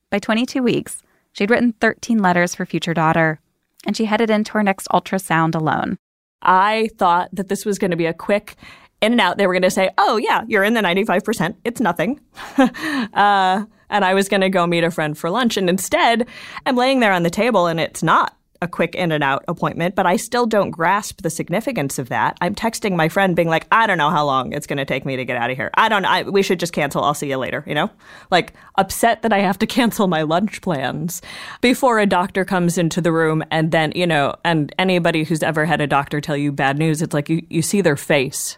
By 0.09 0.19
22 0.19 0.61
weeks, 0.61 1.01
she'd 1.31 1.49
written 1.49 1.71
13 1.79 2.19
letters 2.19 2.53
for 2.53 2.65
future 2.65 2.93
daughter, 2.93 3.39
and 3.85 3.95
she 3.95 4.05
headed 4.05 4.29
into 4.29 4.51
her 4.53 4.63
next 4.63 4.89
ultrasound 4.89 5.55
alone. 5.55 5.97
I 6.41 6.89
thought 6.97 7.29
that 7.31 7.47
this 7.47 7.65
was 7.65 7.79
going 7.79 7.91
to 7.91 7.97
be 7.97 8.05
a 8.05 8.13
quick 8.13 8.57
in 9.01 9.13
and 9.13 9.21
out, 9.21 9.37
they 9.37 9.47
were 9.47 9.53
going 9.53 9.61
to 9.63 9.71
say, 9.71 9.89
oh, 9.97 10.17
yeah, 10.17 10.43
you're 10.47 10.63
in 10.63 10.73
the 10.73 10.81
95%. 10.81 11.55
It's 11.63 11.79
nothing. 11.79 12.19
uh, 12.57 13.65
and 13.89 14.05
I 14.05 14.13
was 14.13 14.29
going 14.29 14.41
to 14.41 14.49
go 14.49 14.67
meet 14.67 14.83
a 14.83 14.91
friend 14.91 15.17
for 15.17 15.29
lunch. 15.29 15.57
And 15.57 15.69
instead, 15.69 16.27
I'm 16.65 16.75
laying 16.75 16.99
there 16.99 17.13
on 17.13 17.23
the 17.23 17.29
table 17.29 17.67
and 17.67 17.79
it's 17.79 18.03
not 18.03 18.35
a 18.61 18.67
quick 18.67 18.95
in 18.95 19.11
and 19.11 19.23
out 19.23 19.43
appointment, 19.47 19.95
but 19.95 20.05
I 20.05 20.17
still 20.17 20.45
don't 20.45 20.71
grasp 20.71 21.21
the 21.21 21.29
significance 21.29 21.97
of 21.97 22.09
that. 22.09 22.37
I'm 22.41 22.53
texting 22.55 22.95
my 22.95 23.07
friend 23.07 23.35
being 23.35 23.47
like, 23.47 23.65
I 23.71 23.87
don't 23.87 23.97
know 23.97 24.09
how 24.09 24.25
long 24.25 24.51
it's 24.51 24.67
going 24.67 24.77
to 24.77 24.85
take 24.85 25.05
me 25.05 25.15
to 25.15 25.25
get 25.25 25.37
out 25.37 25.49
of 25.49 25.55
here. 25.55 25.71
I 25.75 25.87
don't 25.87 26.01
know, 26.01 26.09
I, 26.09 26.23
we 26.23 26.43
should 26.43 26.59
just 26.59 26.73
cancel. 26.73 27.03
I'll 27.03 27.13
see 27.13 27.29
you 27.29 27.37
later, 27.37 27.63
you 27.65 27.73
know? 27.73 27.89
Like 28.31 28.53
upset 28.75 29.21
that 29.21 29.31
I 29.31 29.39
have 29.39 29.59
to 29.59 29.67
cancel 29.67 30.07
my 30.07 30.23
lunch 30.23 30.61
plans 30.61 31.21
before 31.61 31.99
a 31.99 32.05
doctor 32.05 32.43
comes 32.43 32.77
into 32.77 33.01
the 33.01 33.11
room 33.11 33.43
and 33.49 33.71
then, 33.71 33.93
you 33.95 34.07
know, 34.07 34.35
and 34.43 34.73
anybody 34.77 35.23
who's 35.23 35.43
ever 35.43 35.65
had 35.65 35.79
a 35.81 35.87
doctor 35.87 36.19
tell 36.19 36.37
you 36.37 36.51
bad 36.51 36.77
news, 36.77 37.01
it's 37.01 37.13
like 37.13 37.29
you, 37.29 37.45
you 37.49 37.61
see 37.61 37.81
their 37.81 37.97
face. 37.97 38.57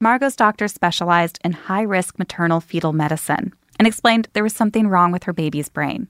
Margot's 0.00 0.36
doctor 0.36 0.68
specialized 0.68 1.38
in 1.44 1.52
high 1.52 1.82
risk 1.82 2.18
maternal 2.18 2.60
fetal 2.60 2.92
medicine 2.92 3.52
and 3.78 3.86
explained 3.86 4.28
there 4.32 4.44
was 4.44 4.54
something 4.54 4.88
wrong 4.88 5.12
with 5.12 5.24
her 5.24 5.32
baby's 5.32 5.68
brain 5.68 6.08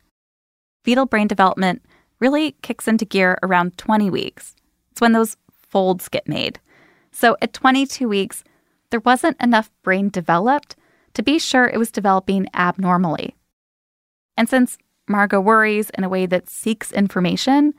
fetal 0.89 1.05
brain 1.05 1.27
development 1.29 1.83
really 2.19 2.53
kicks 2.63 2.89
into 2.89 3.05
gear 3.05 3.39
around 3.43 3.77
20 3.77 4.09
weeks. 4.09 4.57
It's 4.91 5.03
when 5.03 5.13
those 5.13 5.37
folds 5.53 6.09
get 6.09 6.27
made. 6.27 6.59
So 7.13 7.37
at 7.43 7.53
22 7.53 8.09
weeks, 8.09 8.43
there 8.89 9.01
wasn't 9.01 9.37
enough 9.39 9.71
brain 9.83 10.09
developed 10.09 10.77
to 11.13 11.23
be 11.23 11.39
sure 11.39 11.67
it 11.67 11.77
was 11.79 11.91
developing 11.91 12.49
abnormally. 12.55 13.37
And 14.35 14.49
since 14.49 14.79
Margot 15.07 15.43
worries 15.43 15.91
in 15.91 16.05
a 16.05 16.09
way 16.09 16.25
that 16.25 16.49
seeks 16.49 16.91
information, 16.91 17.75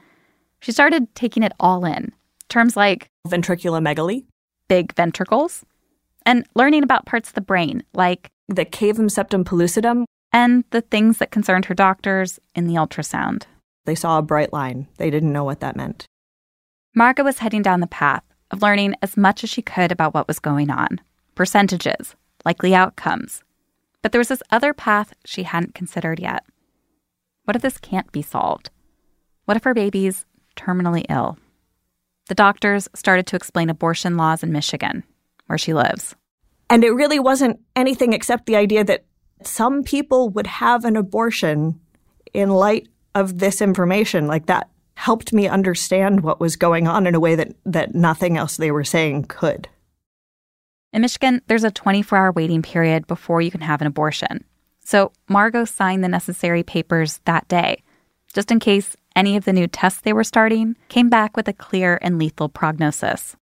she 0.59 0.71
started 0.71 1.15
taking 1.15 1.41
it 1.41 1.53
all 1.59 1.85
in. 1.85 2.13
Terms 2.47 2.77
like 2.77 3.09
ventriculomegaly, 3.27 4.25
big 4.67 4.93
ventricles, 4.93 5.65
and 6.25 6.45
learning 6.55 6.83
about 6.83 7.05
parts 7.05 7.29
of 7.29 7.35
the 7.35 7.41
brain 7.41 7.83
like 7.93 8.29
the 8.47 8.65
cavum 8.65 9.09
septum 9.09 9.43
pellucidum, 9.43 10.05
and 10.31 10.63
the 10.71 10.81
things 10.81 11.17
that 11.17 11.31
concerned 11.31 11.65
her 11.65 11.73
doctors 11.73 12.39
in 12.55 12.67
the 12.67 12.75
ultrasound. 12.75 13.43
They 13.85 13.95
saw 13.95 14.17
a 14.17 14.23
bright 14.23 14.53
line. 14.53 14.87
They 14.97 15.09
didn't 15.09 15.33
know 15.33 15.43
what 15.43 15.59
that 15.61 15.75
meant. 15.75 16.05
Margot 16.95 17.23
was 17.23 17.39
heading 17.39 17.61
down 17.61 17.79
the 17.79 17.87
path 17.87 18.23
of 18.51 18.61
learning 18.61 18.95
as 19.01 19.17
much 19.17 19.43
as 19.43 19.49
she 19.49 19.61
could 19.61 19.91
about 19.91 20.13
what 20.13 20.27
was 20.27 20.39
going 20.39 20.69
on 20.69 20.99
percentages, 21.35 22.15
likely 22.43 22.75
outcomes. 22.75 23.43
But 24.01 24.11
there 24.11 24.19
was 24.19 24.27
this 24.27 24.43
other 24.51 24.73
path 24.73 25.13
she 25.23 25.43
hadn't 25.43 25.73
considered 25.73 26.19
yet. 26.19 26.43
What 27.45 27.55
if 27.55 27.61
this 27.61 27.77
can't 27.77 28.11
be 28.11 28.21
solved? 28.21 28.69
What 29.45 29.55
if 29.55 29.63
her 29.63 29.73
baby's 29.73 30.25
terminally 30.57 31.05
ill? 31.09 31.37
The 32.27 32.35
doctors 32.35 32.89
started 32.93 33.25
to 33.27 33.37
explain 33.37 33.69
abortion 33.69 34.17
laws 34.17 34.43
in 34.43 34.51
Michigan, 34.51 35.03
where 35.49 35.57
she 35.57 35.73
lives. 35.73 36.15
And 36.69 36.83
it 36.83 36.91
really 36.91 37.19
wasn't 37.19 37.59
anything 37.75 38.13
except 38.13 38.45
the 38.45 38.55
idea 38.55 38.83
that 38.83 39.05
some 39.43 39.83
people 39.83 40.29
would 40.29 40.47
have 40.47 40.85
an 40.85 40.95
abortion 40.95 41.79
in 42.33 42.49
light 42.49 42.87
of 43.15 43.39
this 43.39 43.61
information. 43.61 44.27
Like 44.27 44.45
that 44.45 44.69
helped 44.95 45.33
me 45.33 45.47
understand 45.47 46.21
what 46.21 46.39
was 46.39 46.55
going 46.55 46.87
on 46.87 47.07
in 47.07 47.15
a 47.15 47.19
way 47.19 47.35
that, 47.35 47.53
that 47.65 47.95
nothing 47.95 48.37
else 48.37 48.57
they 48.57 48.69
were 48.69 48.83
saying 48.83 49.23
could. 49.23 49.67
In 50.91 51.01
Michigan, 51.01 51.41
there's 51.47 51.63
a 51.63 51.71
24 51.71 52.17
hour 52.17 52.31
waiting 52.31 52.61
period 52.61 53.07
before 53.07 53.41
you 53.41 53.51
can 53.51 53.61
have 53.61 53.81
an 53.81 53.87
abortion. 53.87 54.43
So 54.83 55.11
Margot 55.27 55.65
signed 55.65 56.03
the 56.03 56.07
necessary 56.07 56.63
papers 56.63 57.19
that 57.25 57.47
day, 57.47 57.83
just 58.33 58.51
in 58.51 58.59
case 58.59 58.95
any 59.15 59.35
of 59.37 59.45
the 59.45 59.53
new 59.53 59.67
tests 59.67 60.01
they 60.01 60.13
were 60.13 60.23
starting 60.23 60.75
came 60.87 61.09
back 61.09 61.35
with 61.35 61.47
a 61.47 61.53
clear 61.53 61.99
and 62.01 62.17
lethal 62.17 62.49
prognosis. 62.49 63.35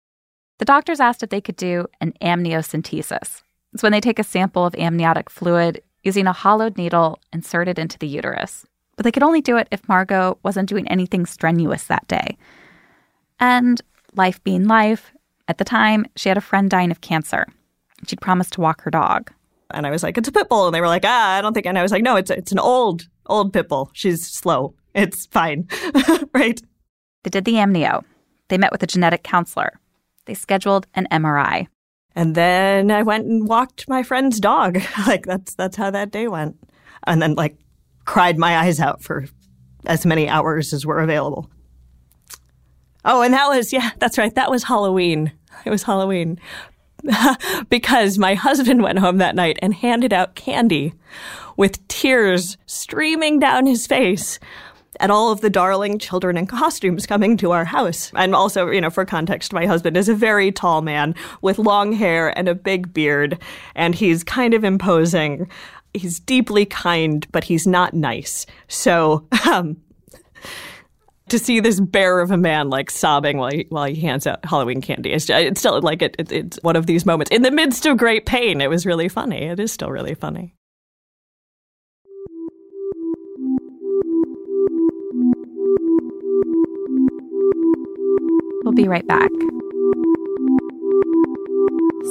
The 0.59 0.65
doctors 0.65 1.01
asked 1.01 1.23
if 1.23 1.31
they 1.31 1.41
could 1.41 1.57
do 1.57 1.87
an 2.01 2.13
amniocentesis. 2.23 3.43
It's 3.73 3.83
when 3.83 3.93
they 3.93 4.01
take 4.01 4.19
a 4.19 4.25
sample 4.25 4.65
of 4.65 4.75
amniotic 4.77 5.29
fluid 5.29 5.83
using 6.03 6.27
a 6.27 6.33
hollowed 6.33 6.79
needle 6.79 7.19
inserted 7.33 7.79
into 7.79 7.99
the 7.99 8.07
uterus. 8.07 8.65
But 8.97 9.05
they 9.05 9.13
could 9.13 9.23
only 9.23 9.43
do 9.43 9.57
it 9.59 9.69
if 9.71 9.89
Margot 9.89 10.39
wasn't 10.43 10.69
doing 10.69 10.89
anything 10.89 11.27
strenuous 11.27 11.85
that 11.85 12.09
day. 12.09 12.39
And 13.39 13.83
life 14.15 14.43
being 14.45 14.67
life, 14.67 15.13
at 15.49 15.59
the 15.59 15.65
time, 15.65 16.07
she 16.17 16.29
had 16.29 16.39
a 16.39 16.43
friend 16.43 16.71
dying 16.71 16.91
of 16.91 17.01
cancer. 17.01 17.47
She'd 18.07 18.21
promised 18.21 18.55
to 18.55 18.61
walk 18.61 18.83
her 18.83 18.91
dog. 18.91 19.31
And 19.73 19.87
I 19.87 19.91
was 19.91 20.03
like, 20.03 20.17
it's 20.17 20.29
a 20.29 20.33
pit 20.33 20.49
bull. 20.49 20.67
And 20.67 20.75
they 20.75 20.81
were 20.81 20.89
like, 20.89 21.05
ah, 21.05 21.37
I 21.37 21.43
don't 21.43 21.53
think. 21.53 21.67
And 21.67 21.79
I 21.79 21.83
was 21.83 21.93
like, 21.93 22.03
no, 22.03 22.17
it's, 22.17 22.31
it's 22.31 22.53
an 22.53 22.59
old, 22.59 23.09
old 23.27 23.53
pit 23.53 23.69
bull. 23.69 23.91
She's 23.93 24.27
slow. 24.27 24.75
It's 24.95 25.27
fine. 25.27 25.69
right. 26.33 26.61
They 27.25 27.31
did 27.31 27.45
the 27.45 27.55
amnio. 27.55 28.05
They 28.49 28.59
met 28.59 28.73
with 28.73 28.83
a 28.83 28.87
genetic 28.87 29.23
counselor. 29.23 29.79
They 30.27 30.35
scheduled 30.35 30.87
an 30.95 31.09
MRI. 31.11 31.69
And 32.15 32.35
then 32.35 32.91
I 32.91 33.03
went 33.03 33.27
and 33.27 33.47
walked 33.47 33.89
my 33.89 34.03
friend's 34.03 34.41
dog. 34.41 34.79
like 35.07 35.27
that's 35.27 35.55
that's 35.55 35.77
how 35.77 35.91
that 35.91 36.11
day 36.11 36.29
went. 36.29 36.57
And 37.07 37.21
then 37.21 37.35
like 37.35 37.57
cried 38.05 38.39
my 38.39 38.59
eyes 38.59 38.81
out 38.81 39.03
for 39.03 39.27
as 39.85 40.07
many 40.07 40.29
hours 40.29 40.73
as 40.73 40.87
were 40.87 41.01
available. 41.01 41.51
Oh, 43.05 43.23
and 43.23 43.35
that 43.35 43.49
was 43.49 43.73
yeah, 43.73 43.91
that's 43.99 44.19
right. 44.19 44.35
That 44.35 44.51
was 44.51 44.65
Halloween. 44.65 45.33
It 45.65 45.71
was 45.71 45.83
Halloween. 45.83 46.41
because 47.69 48.19
my 48.19 48.35
husband 48.35 48.83
went 48.83 48.99
home 48.99 49.19
that 49.19 49.37
night 49.37 49.59
and 49.63 49.75
handed 49.75 50.13
out 50.13 50.35
candy 50.35 50.93
with 51.57 51.87
tears 51.89 52.57
streaming 52.67 53.39
down 53.39 53.67
his 53.67 53.87
face 53.87 54.39
at 55.01 55.11
all 55.11 55.31
of 55.31 55.41
the 55.41 55.51
darling 55.51 55.99
children 55.99 56.37
in 56.37 56.47
costumes 56.47 57.07
coming 57.07 57.37
to 57.39 57.53
our 57.53 57.65
house. 57.65 58.11
And 58.15 58.35
also, 58.35 58.71
you 58.71 58.81
know, 58.81 58.91
for 58.91 59.05
context, 59.05 59.53
my 59.53 59.67
husband 59.67 59.97
is 59.97 60.09
a 60.09 60.15
very 60.15 60.53
tall 60.53 60.83
man 60.83 61.15
with 61.43 61.59
long 61.59 61.93
hair 61.93 62.37
and 62.37 62.49
a 62.49 62.55
big 62.55 62.93
beard, 62.93 63.39
and 63.75 63.95
he's 63.95 64.25
kind 64.25 64.55
of 64.55 64.65
imposing. 64.65 65.51
He's 65.95 66.21
deeply 66.21 66.67
kind, 66.67 67.27
but 67.33 67.45
he's 67.45 67.67
not 67.67 67.95
nice. 67.95 68.47
So, 68.69 69.27
um, 69.51 69.77
to 71.29 71.39
see 71.39 71.59
this 71.61 71.81
bear 71.81 72.21
of 72.21 72.31
a 72.31 72.37
man 72.37 72.71
like 72.71 72.91
sobbing 72.91 73.39
while 73.39 73.51
he, 73.51 73.67
while 73.69 73.87
he 73.87 73.97
hands 73.97 74.27
out 74.27 74.45
Halloween 74.45 74.81
candy, 74.81 75.13
it's, 75.13 75.29
it's 75.29 75.61
still 75.61 75.81
like 75.81 76.03
it, 76.03 76.15
it, 76.19 76.31
it's 76.31 76.59
one 76.63 76.77
of 76.77 76.87
these 76.87 77.05
moments 77.05 77.31
in 77.31 77.43
the 77.43 77.51
midst 77.51 77.85
of 77.87 77.97
great 77.97 78.27
pain. 78.27 78.61
It 78.61 78.71
was 78.71 78.87
really 78.87 79.09
funny. 79.09 79.43
It 79.43 79.59
is 79.59 79.73
still 79.73 79.91
really 79.91 80.15
funny. 80.15 80.55
We'll 88.67 88.75
be 88.75 88.89
right 88.89 89.07
back. 89.07 89.31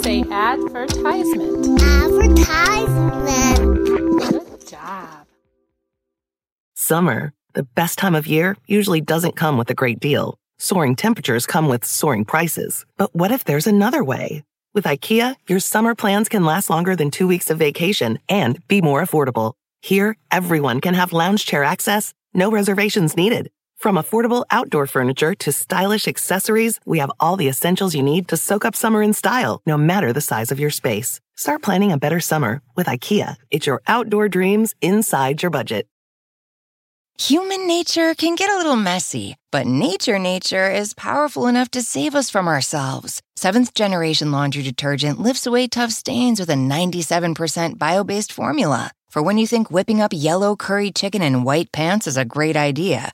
Say 0.02 0.24
advertisement. 0.32 1.82
Advertisement. 1.82 3.76
Good 4.30 4.66
job. 4.66 5.28
Summer, 6.74 7.34
the 7.56 7.64
best 7.64 8.00
time 8.00 8.16
of 8.16 8.26
year, 8.26 8.56
usually 8.68 9.02
doesn't 9.02 9.36
come 9.36 9.58
with 9.58 9.70
a 9.70 9.74
great 9.74 10.00
deal. 10.00 10.40
Soaring 10.58 10.96
temperatures 10.96 11.46
come 11.46 11.68
with 11.68 11.84
soaring 11.84 12.24
prices. 12.24 12.86
But 12.96 13.14
what 13.14 13.34
if 13.34 13.44
there's 13.44 13.68
another 13.68 14.02
way? 14.02 14.46
With 14.74 14.86
IKEA, 14.86 15.36
your 15.50 15.60
summer 15.60 15.94
plans 15.94 16.30
can 16.30 16.46
last 16.46 16.70
longer 16.70 16.96
than 16.96 17.12
two 17.12 17.28
weeks 17.28 17.50
of 17.50 17.58
vacation 17.58 18.18
and 18.30 18.66
be 18.70 18.80
more 18.82 19.04
affordable. 19.04 19.56
Here, 19.82 20.16
everyone 20.32 20.80
can 20.80 20.94
have 20.94 21.12
lounge 21.12 21.46
chair 21.46 21.66
access, 21.66 22.14
no 22.34 22.50
reservations 22.50 23.18
needed. 23.18 23.52
From 23.86 23.98
affordable 23.98 24.46
outdoor 24.50 24.88
furniture 24.88 25.36
to 25.36 25.52
stylish 25.52 26.08
accessories, 26.08 26.80
we 26.88 26.98
have 26.98 27.12
all 27.20 27.36
the 27.38 27.48
essentials 27.48 27.94
you 27.94 28.02
need 28.02 28.28
to 28.30 28.36
soak 28.36 28.66
up 28.66 28.76
summer 28.76 29.04
in 29.04 29.14
style, 29.14 29.62
no 29.68 29.78
matter 29.78 30.12
the 30.12 30.22
size 30.22 30.52
of 30.52 30.60
your 30.60 30.72
space. 30.72 31.22
Start 31.36 31.62
planning 31.62 31.92
a 31.92 32.00
better 32.00 32.20
summer 32.20 32.64
with 32.76 32.88
IKEA. 32.88 33.36
It's 33.52 33.68
your 33.68 33.84
outdoor 33.86 34.28
dreams 34.28 34.74
inside 34.82 35.44
your 35.44 35.52
budget. 35.52 35.86
Human 37.20 37.68
nature 37.68 38.16
can 38.16 38.34
get 38.34 38.50
a 38.50 38.58
little 38.58 38.76
messy, 38.76 39.36
but 39.52 39.68
nature 39.68 40.18
nature 40.18 40.68
is 40.72 40.96
powerful 40.96 41.46
enough 41.46 41.70
to 41.70 41.84
save 41.84 42.16
us 42.16 42.32
from 42.32 42.48
ourselves. 42.48 43.22
Seventh 43.36 43.76
generation 43.76 44.32
laundry 44.32 44.64
detergent 44.64 45.22
lifts 45.22 45.46
away 45.46 45.68
tough 45.68 45.92
stains 45.92 46.40
with 46.40 46.50
a 46.50 46.54
97% 46.54 47.78
bio 47.78 48.04
based 48.04 48.34
formula. 48.34 48.90
For 49.12 49.22
when 49.22 49.38
you 49.38 49.46
think 49.46 49.70
whipping 49.70 50.02
up 50.02 50.12
yellow 50.12 50.56
curry 50.56 50.92
chicken 50.92 51.22
in 51.22 51.44
white 51.44 51.72
pants 51.72 52.08
is 52.08 52.18
a 52.18 52.26
great 52.26 52.58
idea, 52.58 53.14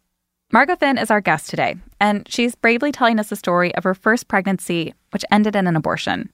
Margot 0.53 0.75
Finn 0.75 0.97
is 0.97 1.09
our 1.09 1.21
guest 1.21 1.49
today, 1.49 1.77
and 2.01 2.27
she's 2.29 2.55
bravely 2.55 2.91
telling 2.91 3.19
us 3.19 3.29
the 3.29 3.37
story 3.37 3.73
of 3.75 3.85
her 3.85 3.93
first 3.95 4.27
pregnancy, 4.27 4.93
which 5.11 5.23
ended 5.31 5.55
in 5.55 5.65
an 5.65 5.77
abortion. 5.77 6.29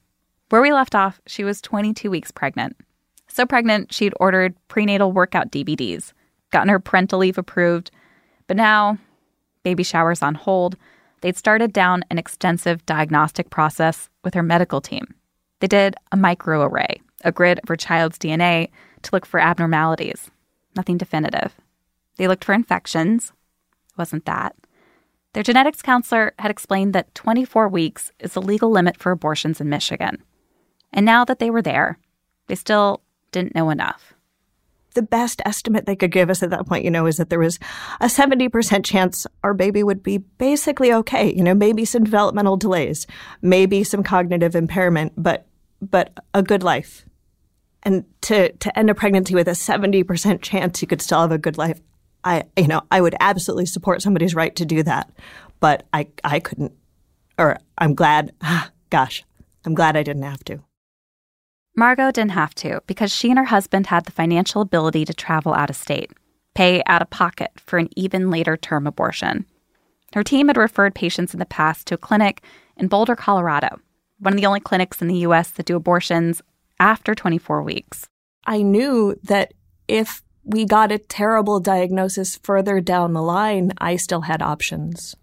Where 0.49 0.61
we 0.61 0.73
left 0.73 0.95
off, 0.95 1.21
she 1.27 1.43
was 1.43 1.61
22 1.61 2.09
weeks 2.09 2.31
pregnant. 2.31 2.75
So 3.27 3.45
pregnant, 3.45 3.93
she'd 3.93 4.15
ordered 4.19 4.55
prenatal 4.69 5.11
workout 5.11 5.51
DVDs, 5.51 6.13
gotten 6.51 6.69
her 6.69 6.79
parental 6.79 7.19
leave 7.19 7.37
approved, 7.37 7.91
but 8.47 8.57
now, 8.57 8.97
baby 9.61 9.83
showers 9.83 10.23
on 10.23 10.33
hold, 10.33 10.77
they'd 11.21 11.37
started 11.37 11.71
down 11.71 12.03
an 12.09 12.17
extensive 12.17 12.83
diagnostic 12.87 13.51
process 13.51 14.09
with 14.23 14.33
her 14.33 14.41
medical 14.41 14.81
team. 14.81 15.13
They 15.59 15.67
did 15.67 15.93
a 16.11 16.17
microarray, 16.17 17.01
a 17.23 17.31
grid 17.31 17.59
of 17.59 17.69
her 17.69 17.75
child's 17.75 18.17
DNA 18.17 18.69
to 19.03 19.09
look 19.13 19.27
for 19.27 19.39
abnormalities. 19.39 20.31
Nothing 20.75 20.97
definitive. 20.97 21.53
They 22.17 22.27
looked 22.27 22.45
for 22.45 22.53
infections. 22.53 23.31
Wasn't 23.97 24.25
that. 24.25 24.55
Their 25.33 25.43
genetics 25.43 25.81
counselor 25.81 26.33
had 26.39 26.51
explained 26.51 26.93
that 26.93 27.13
24 27.13 27.67
weeks 27.67 28.11
is 28.19 28.33
the 28.33 28.41
legal 28.41 28.71
limit 28.71 28.97
for 28.97 29.11
abortions 29.11 29.61
in 29.61 29.69
Michigan. 29.69 30.23
And 30.91 31.05
now 31.05 31.25
that 31.25 31.39
they 31.39 31.49
were 31.49 31.61
there, 31.61 31.99
they 32.47 32.55
still 32.55 33.01
didn't 33.31 33.55
know 33.55 33.69
enough. 33.69 34.13
The 34.93 35.01
best 35.03 35.41
estimate 35.45 35.85
they 35.85 35.95
could 35.95 36.11
give 36.11 36.31
us 36.31 36.41
at 36.41 36.49
that 36.49 36.65
point, 36.65 36.85
you 36.85 36.89
know, 36.89 37.05
is 37.05 37.17
that 37.17 37.29
there 37.29 37.37
was 37.37 37.59
a 37.99 38.07
70% 38.07 38.83
chance 38.83 39.27
our 39.43 39.53
baby 39.53 39.83
would 39.83 40.01
be 40.01 40.17
basically 40.17 40.91
okay. 40.91 41.31
You 41.31 41.43
know, 41.43 41.53
maybe 41.53 41.85
some 41.85 42.03
developmental 42.03 42.57
delays, 42.57 43.05
maybe 43.41 43.83
some 43.83 44.01
cognitive 44.01 44.55
impairment, 44.55 45.13
but 45.15 45.45
but 45.79 46.17
a 46.33 46.41
good 46.41 46.63
life. 46.63 47.05
And 47.83 48.05
to 48.21 48.51
to 48.53 48.79
end 48.79 48.89
a 48.89 48.95
pregnancy 48.95 49.35
with 49.35 49.47
a 49.47 49.51
70% 49.51 50.41
chance 50.41 50.81
you 50.81 50.87
could 50.87 51.01
still 51.01 51.21
have 51.21 51.31
a 51.31 51.37
good 51.37 51.59
life, 51.59 51.79
I 52.23 52.43
you 52.57 52.67
know, 52.67 52.81
I 52.91 53.01
would 53.01 53.15
absolutely 53.19 53.65
support 53.65 54.01
somebody's 54.01 54.35
right 54.35 54.55
to 54.55 54.65
do 54.65 54.83
that. 54.83 55.11
But 55.59 55.85
I 55.93 56.07
I 56.23 56.39
couldn't 56.39 56.73
or 57.37 57.57
I'm 57.77 57.95
glad 57.95 58.33
ah, 58.41 58.71
gosh, 58.89 59.23
I'm 59.65 59.73
glad 59.73 59.95
I 59.95 60.03
didn't 60.03 60.23
have 60.23 60.43
to. 60.45 60.63
Margot 61.75 62.11
didn't 62.11 62.31
have 62.31 62.55
to 62.55 62.81
because 62.87 63.13
she 63.13 63.29
and 63.29 63.37
her 63.37 63.45
husband 63.45 63.87
had 63.87 64.05
the 64.05 64.11
financial 64.11 64.61
ability 64.61 65.05
to 65.05 65.13
travel 65.13 65.53
out 65.53 65.69
of 65.69 65.75
state, 65.75 66.11
pay 66.55 66.81
out 66.87 67.03
of 67.03 67.09
pocket 67.11 67.51
for 67.57 67.77
an 67.77 67.89
even 67.95 68.31
later 68.31 68.57
term 68.57 68.87
abortion. 68.87 69.45
Her 70.13 70.23
team 70.23 70.47
had 70.47 70.57
referred 70.57 70.95
patients 70.95 71.33
in 71.33 71.39
the 71.39 71.45
past 71.45 71.85
to 71.87 71.95
a 71.95 71.99
clinic 71.99 72.41
in 72.77 72.87
Boulder, 72.87 73.15
Colorado, 73.15 73.79
one 74.19 74.33
of 74.33 74.39
the 74.39 74.45
only 74.45 74.59
clinics 74.59 75.01
in 75.01 75.07
the 75.07 75.19
US 75.19 75.51
that 75.51 75.67
do 75.67 75.75
abortions 75.75 76.41
after 76.79 77.13
24 77.13 77.61
weeks. 77.61 78.07
I 78.45 78.61
knew 78.61 79.15
that 79.23 79.53
if 79.87 80.23
we 80.47 80.65
got 80.65 80.93
a 80.93 80.97
terrible 80.97 81.59
diagnosis 81.59 82.39
further 82.41 82.79
down 82.79 83.11
the 83.11 83.21
line, 83.21 83.73
I 83.79 83.97
still 83.97 84.21
had 84.21 84.41
options. 84.41 85.13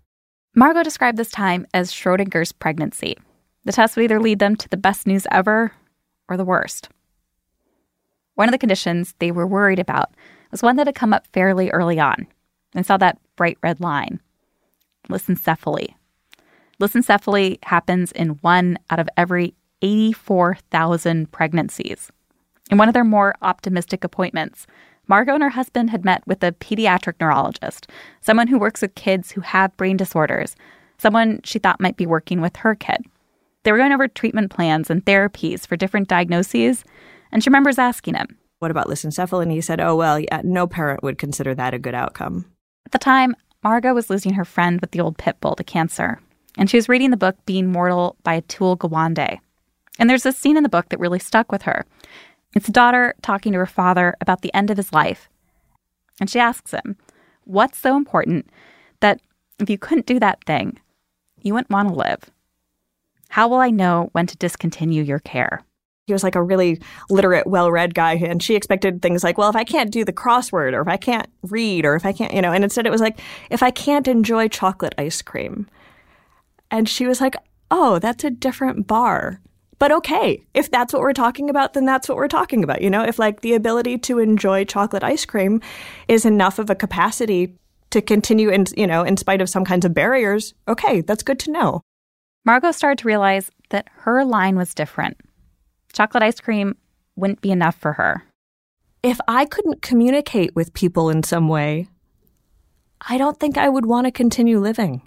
Margot 0.55 0.83
described 0.83 1.17
this 1.17 1.31
time 1.31 1.67
as 1.73 1.91
Schrodinger's 1.91 2.53
pregnancy. 2.53 3.17
The 3.65 3.73
test 3.73 3.97
would 3.97 4.05
either 4.05 4.21
lead 4.21 4.39
them 4.39 4.55
to 4.57 4.69
the 4.69 4.77
best 4.77 5.07
news 5.07 5.27
ever 5.31 5.73
or 6.29 6.37
the 6.37 6.45
worst. 6.45 6.91
One 8.35 8.49
of 8.49 8.53
the 8.53 8.59
conditions 8.59 9.15
they 9.19 9.31
were 9.31 9.47
worried 9.47 9.79
about 9.79 10.11
was 10.51 10.63
one 10.63 10.77
that 10.77 10.87
had 10.87 10.95
come 10.95 11.15
up 11.15 11.27
fairly 11.33 11.71
early 11.71 11.99
on 11.99 12.27
and 12.75 12.85
saw 12.85 12.99
that 12.99 13.19
bright 13.35 13.57
red 13.63 13.81
line 13.81 14.21
lissencephaly. 15.09 15.95
Lissencephaly 16.81 17.59
happens 17.65 18.13
in 18.13 18.31
one 18.41 18.79
out 18.91 18.99
of 18.99 19.09
every 19.17 19.55
84,000 19.81 21.31
pregnancies. 21.31 22.11
In 22.71 22.79
one 22.79 22.89
of 22.89 22.95
their 22.95 23.05
more 23.05 23.35
optimistic 23.43 24.05
appointments, 24.05 24.67
Margot 25.07 25.35
and 25.35 25.43
her 25.43 25.51
husband 25.51 25.91
had 25.91 26.05
met 26.05 26.27
with 26.27 26.43
a 26.43 26.53
pediatric 26.53 27.15
neurologist, 27.21 27.89
someone 28.21 28.49
who 28.49 28.59
works 28.59 28.83
with 28.83 28.95
kids 28.95 29.31
who 29.33 29.41
have 29.43 29.77
brain 29.77 29.97
disorders, 29.97 30.57
someone 30.99 31.41
she 31.45 31.59
thought 31.59 31.81
might 31.81 31.97
be 31.97 32.07
working 32.07 32.41
with 32.41 32.57
her 32.57 32.75
kid. 32.75 33.05
They 33.63 33.73
were 33.73 33.79
going 33.79 33.93
over 33.93 34.09
treatment 34.09 34.51
plans 34.51 34.91
and 34.91 35.05
therapies 35.05 35.67
for 35.67 35.77
different 35.77 36.09
diagnoses, 36.09 36.85
and 37.33 37.43
she 37.43 37.51
remembers 37.51 37.79
asking 37.79 38.15
him, 38.15 38.39
What 38.59 38.71
about 38.71 38.89
lissencephaly? 38.89 39.43
And 39.43 39.53
he 39.53 39.61
said, 39.61 39.81
Oh, 39.81 39.97
well, 39.97 40.19
yeah, 40.19 40.43
no 40.45 40.67
parent 40.67 41.03
would 41.03 41.19
consider 41.19 41.55
that 41.55 41.75
a 41.75 41.79
good 41.79 41.95
outcome. 41.95 42.47
At 42.87 42.93
the 42.93 42.99
time, 42.99 43.35
Margot 43.63 43.95
was 43.95 44.11
losing 44.11 44.35
her 44.35 44.45
friend 44.45 44.81
with 44.81 44.91
the 44.91 45.01
old 45.01 45.17
pit 45.17 45.37
bull 45.41 45.57
to 45.57 45.65
cancer, 45.65 46.21
and 46.57 46.69
she 46.69 46.77
was 46.77 46.89
reading 46.89 47.11
the 47.11 47.17
book 47.17 47.37
Being 47.47 47.73
Mortal 47.73 48.17
by 48.23 48.41
Atul 48.41 48.77
Gawande. 48.77 49.39
And 49.99 50.11
there's 50.11 50.25
this 50.25 50.37
scene 50.37 50.57
in 50.57 50.63
the 50.63 50.69
book 50.69 50.89
that 50.89 51.01
really 51.01 51.19
stuck 51.19 51.51
with 51.51 51.63
her. 51.63 51.87
It's 52.55 52.69
a 52.69 52.73
daughter 52.73 53.15
talking 53.23 53.53
to 53.53 53.59
her 53.59 53.67
father 53.67 54.17
about 54.21 54.43
the 54.43 54.55
end 54.55 54.71
of 54.71 54.77
his 54.77 54.93
life. 54.93 55.29
And 56.21 56.31
she 56.31 56.39
asks 56.39 56.71
him, 56.71 56.97
What's 57.45 57.79
so 57.79 57.97
important 57.97 58.49
that 59.01 59.21
if 59.59 59.69
you 59.69 59.79
couldn't 59.79 60.07
do 60.07 60.19
that 60.21 60.45
thing, 60.45 60.79
you 61.43 61.53
wouldn't 61.53 61.71
want 61.71 61.89
to 61.89 61.95
live? 61.95 62.31
How 63.29 63.49
will 63.49 63.59
I 63.59 63.71
know 63.71 64.09
when 64.13 64.27
to 64.29 64.37
discontinue 64.37 65.03
your 65.03 65.19
care? 65.19 65.63
He 66.07 66.13
was 66.13 66.23
like 66.23 66.35
a 66.35 66.43
really 66.43 66.81
literate, 67.09 67.47
well 67.47 67.71
read 67.71 67.95
guy, 67.95 68.15
and 68.15 68.43
she 68.43 68.55
expected 68.55 69.01
things 69.01 69.25
like, 69.25 69.39
well, 69.39 69.49
if 69.49 69.57
I 69.57 69.65
can't 69.65 69.91
do 69.91 70.05
the 70.05 70.13
crossword, 70.13 70.75
or 70.75 70.83
if 70.83 70.89
I 70.89 70.99
can't 70.99 71.27
read, 71.43 71.87
or 71.87 71.95
if 71.95 72.05
I 72.05 72.13
can't, 72.13 72.33
you 72.33 72.43
know, 72.43 72.53
and 72.53 72.63
instead 72.63 72.87
it 72.87 72.93
was 72.93 73.01
like, 73.01 73.19
if 73.51 73.63
I 73.63 73.71
can't 73.71 74.07
enjoy 74.07 74.49
chocolate 74.49 74.95
ice 74.99 75.23
cream. 75.23 75.67
And 76.71 76.89
she 76.89 77.07
was 77.07 77.21
like, 77.21 77.37
oh, 77.71 77.99
that's 77.99 78.25
a 78.25 78.31
different 78.31 78.87
bar. 78.87 79.41
But 79.79 79.93
okay, 79.93 80.45
if 80.55 80.71
that's 80.71 80.93
what 80.93 81.03
we're 81.03 81.13
talking 81.13 81.51
about, 81.51 81.75
then 81.75 81.85
that's 81.85 82.09
what 82.09 82.17
we're 82.17 82.29
talking 82.29 82.63
about. 82.63 82.83
You 82.83 82.91
know, 82.91 83.03
if 83.03 83.19
like 83.19 83.41
the 83.41 83.55
ability 83.55 83.99
to 83.99 84.19
enjoy 84.19 84.65
chocolate 84.65 85.03
ice 85.03 85.25
cream 85.25 85.61
is 86.09 86.25
enough 86.25 86.59
of 86.59 86.71
a 86.71 86.75
capacity 86.75 87.55
to 87.91 88.01
continue 88.01 88.49
in, 88.51 88.67
you 88.77 88.87
know, 88.87 89.03
in 89.03 89.17
spite 89.17 89.41
of 89.41 89.49
some 89.49 89.65
kinds 89.65 89.85
of 89.85 89.95
barriers, 89.95 90.55
okay, 90.69 91.01
that's 91.01 91.23
good 91.23 91.39
to 91.41 91.53
know. 91.53 91.81
Margot 92.45 92.73
started 92.73 92.99
to 92.99 93.09
realize 93.09 93.51
that 93.71 93.89
her 93.93 94.25
line 94.25 94.57
was 94.57 94.75
different. 94.75 95.19
Chocolate 95.93 96.23
ice 96.23 96.41
cream 96.41 96.77
wouldn't 97.17 97.41
be 97.41 97.51
enough 97.51 97.77
for 97.77 97.95
her. 97.95 98.25
If 99.03 99.19
I 99.29 99.45
couldn't 99.45 99.83
communicate 99.83 100.55
with 100.55 100.75
people 100.75 101.11
in 101.11 101.23
some 101.23 101.49
way, 101.49 101.89
I 103.07 103.19
don't 103.19 103.39
think 103.39 103.57
I 103.57 103.69
would 103.69 103.87
want 103.87 104.07
to 104.07 104.11
continue 104.11 104.59
living. 104.59 105.03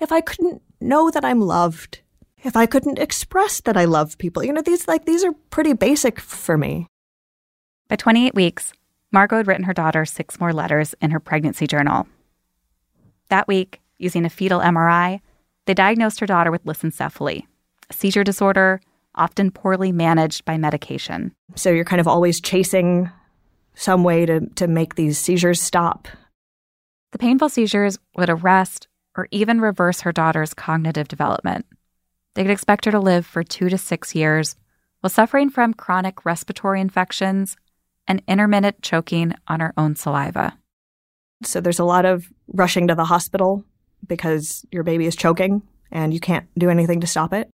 If 0.00 0.10
I 0.12 0.20
couldn't 0.20 0.62
know 0.80 1.10
that 1.10 1.24
I'm 1.24 1.40
loved, 1.40 2.00
if 2.42 2.56
I 2.56 2.66
couldn't 2.66 2.98
express 2.98 3.60
that 3.62 3.76
I 3.76 3.84
love 3.84 4.18
people, 4.18 4.44
you 4.44 4.52
know, 4.52 4.62
these 4.62 4.88
like 4.88 5.04
these 5.04 5.24
are 5.24 5.32
pretty 5.50 5.72
basic 5.72 6.20
for 6.20 6.56
me. 6.56 6.86
By 7.88 7.96
28 7.96 8.34
weeks, 8.34 8.72
Margot 9.12 9.38
had 9.38 9.46
written 9.46 9.64
her 9.64 9.74
daughter 9.74 10.04
six 10.04 10.38
more 10.38 10.52
letters 10.52 10.94
in 11.00 11.10
her 11.10 11.20
pregnancy 11.20 11.66
journal. 11.66 12.06
That 13.28 13.48
week, 13.48 13.80
using 13.98 14.24
a 14.24 14.30
fetal 14.30 14.60
MRI, 14.60 15.20
they 15.66 15.74
diagnosed 15.74 16.20
her 16.20 16.26
daughter 16.26 16.50
with 16.50 16.64
lissencephaly, 16.64 17.44
a 17.88 17.92
seizure 17.92 18.24
disorder 18.24 18.80
often 19.14 19.50
poorly 19.50 19.92
managed 19.92 20.44
by 20.44 20.56
medication. 20.56 21.32
So 21.56 21.70
you're 21.70 21.84
kind 21.84 22.00
of 22.00 22.08
always 22.08 22.40
chasing 22.40 23.10
some 23.74 24.04
way 24.04 24.24
to, 24.26 24.46
to 24.54 24.66
make 24.66 24.94
these 24.94 25.18
seizures 25.18 25.60
stop. 25.60 26.08
The 27.12 27.18
painful 27.18 27.48
seizures 27.48 27.98
would 28.16 28.30
arrest 28.30 28.86
or 29.16 29.26
even 29.32 29.60
reverse 29.60 30.02
her 30.02 30.12
daughter's 30.12 30.54
cognitive 30.54 31.08
development. 31.08 31.66
They 32.34 32.42
could 32.42 32.50
expect 32.50 32.84
her 32.84 32.90
to 32.92 33.00
live 33.00 33.26
for 33.26 33.42
two 33.42 33.68
to 33.68 33.78
six 33.78 34.14
years 34.14 34.56
while 35.00 35.10
suffering 35.10 35.50
from 35.50 35.74
chronic 35.74 36.24
respiratory 36.24 36.80
infections 36.80 37.56
and 38.06 38.22
intermittent 38.28 38.82
choking 38.82 39.34
on 39.48 39.60
her 39.60 39.72
own 39.76 39.96
saliva. 39.96 40.56
So 41.42 41.60
there's 41.60 41.78
a 41.78 41.84
lot 41.84 42.04
of 42.04 42.28
rushing 42.48 42.88
to 42.88 42.94
the 42.94 43.04
hospital 43.04 43.64
because 44.06 44.64
your 44.70 44.82
baby 44.82 45.06
is 45.06 45.16
choking 45.16 45.62
and 45.90 46.12
you 46.12 46.20
can't 46.20 46.46
do 46.58 46.70
anything 46.70 47.00
to 47.00 47.06
stop 47.06 47.32
it. 47.32 47.48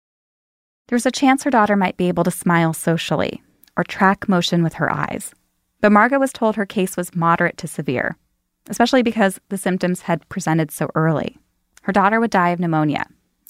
There's 0.88 1.06
a 1.06 1.12
chance 1.12 1.44
her 1.44 1.52
daughter 1.52 1.76
might 1.76 1.98
be 1.98 2.08
able 2.08 2.24
to 2.24 2.32
smile 2.32 2.74
socially 2.74 3.42
or 3.78 3.84
track 3.84 4.28
motion 4.28 4.64
with 4.64 4.76
her 4.76 4.92
eyes. 4.92 5.34
But 5.82 5.92
Margot 5.92 6.20
was 6.20 6.34
told 6.34 6.56
her 6.56 6.66
case 6.66 6.98
was 6.98 7.16
moderate 7.16 7.58
to 7.58 7.68
severe, 7.68 8.18
especially 8.70 9.04
because 9.04 9.40
the 9.50 9.58
symptoms 9.58 10.02
had 10.02 10.28
presented 10.30 10.72
so 10.72 10.90
early. 10.96 11.38
Her 11.84 11.92
daughter 11.92 12.20
would 12.20 12.32
die 12.32 12.50
of 12.50 12.60
pneumonia 12.60 13.06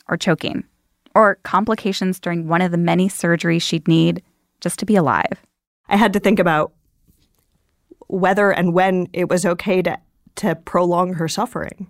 or 0.07 0.17
choking 0.17 0.65
or 1.15 1.36
complications 1.43 2.19
during 2.19 2.47
one 2.47 2.62
of 2.62 2.71
the 2.71 2.78
many 2.78 3.10
surgeries 3.10 3.62
she'd 3.62 3.88
need 3.88 4.21
just 4.60 4.78
to 4.80 4.86
be 4.86 4.95
alive. 4.95 5.41
I 5.88 5.95
had 5.95 6.13
to 6.13 6.19
think 6.19 6.39
about 6.39 6.73
whether 8.08 8.51
and 8.51 8.73
when 8.73 9.08
it 9.13 9.30
was 9.30 9.45
okay 9.45 9.82
to, 9.82 9.97
to 10.36 10.56
prolong 10.56 11.13
her 11.13 11.28
suffering. 11.28 11.88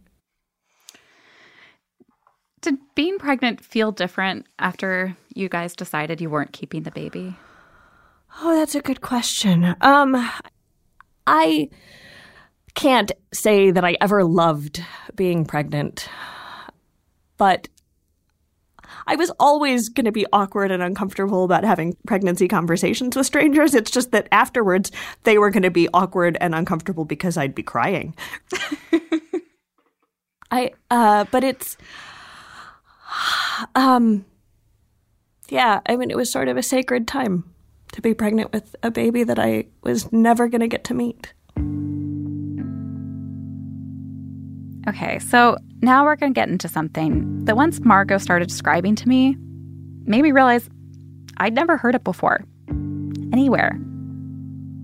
Did 2.61 2.77
being 2.95 3.19
pregnant 3.19 3.63
feel 3.63 3.91
different 3.91 4.45
after 4.59 5.15
you 5.33 5.49
guys 5.49 5.75
decided 5.75 6.21
you 6.21 6.29
weren't 6.29 6.53
keeping 6.53 6.83
the 6.83 6.91
baby? 6.91 7.35
Oh, 8.41 8.55
that's 8.55 8.75
a 8.75 8.81
good 8.81 9.01
question. 9.01 9.75
Um, 9.81 10.29
I 11.27 11.69
can't 12.73 13.11
say 13.33 13.71
that 13.71 13.85
I 13.85 13.97
ever 14.01 14.23
loved 14.23 14.83
being 15.15 15.45
pregnant, 15.45 16.09
but 17.37 17.67
I 19.07 19.15
was 19.15 19.31
always 19.39 19.89
going 19.89 20.05
to 20.05 20.11
be 20.11 20.25
awkward 20.33 20.71
and 20.71 20.81
uncomfortable 20.81 21.43
about 21.43 21.63
having 21.63 21.95
pregnancy 22.07 22.47
conversations 22.47 23.15
with 23.15 23.25
strangers. 23.25 23.75
It's 23.75 23.91
just 23.91 24.11
that 24.11 24.27
afterwards 24.31 24.91
they 25.23 25.37
were 25.37 25.51
going 25.51 25.63
to 25.63 25.71
be 25.71 25.87
awkward 25.93 26.37
and 26.41 26.55
uncomfortable 26.55 27.05
because 27.05 27.37
I'd 27.37 27.55
be 27.55 27.63
crying. 27.63 28.15
I 30.51 30.71
uh 30.91 31.25
but 31.31 31.43
it's 31.43 31.75
um 33.75 34.25
yeah, 35.49 35.81
I 35.85 35.95
mean 35.95 36.09
it 36.11 36.17
was 36.17 36.31
sort 36.31 36.47
of 36.47 36.57
a 36.57 36.63
sacred 36.63 37.07
time 37.07 37.43
to 37.91 38.01
be 38.01 38.13
pregnant 38.13 38.51
with 38.51 38.75
a 38.83 38.91
baby 38.91 39.23
that 39.23 39.39
I 39.39 39.65
was 39.81 40.11
never 40.11 40.47
going 40.47 40.61
to 40.61 40.67
get 40.67 40.83
to 40.85 40.93
meet. 40.93 41.33
Okay, 44.87 45.19
so 45.19 45.57
now 45.85 46.03
we're 46.03 46.15
going 46.15 46.33
to 46.33 46.39
get 46.39 46.49
into 46.49 46.67
something 46.67 47.45
that 47.45 47.55
once 47.55 47.79
Margot 47.79 48.17
started 48.17 48.49
describing 48.49 48.95
to 48.95 49.07
me, 49.07 49.37
made 50.05 50.23
me 50.23 50.31
realize 50.31 50.69
I'd 51.37 51.53
never 51.53 51.77
heard 51.77 51.95
it 51.95 52.03
before. 52.03 52.43
Anywhere. 53.31 53.79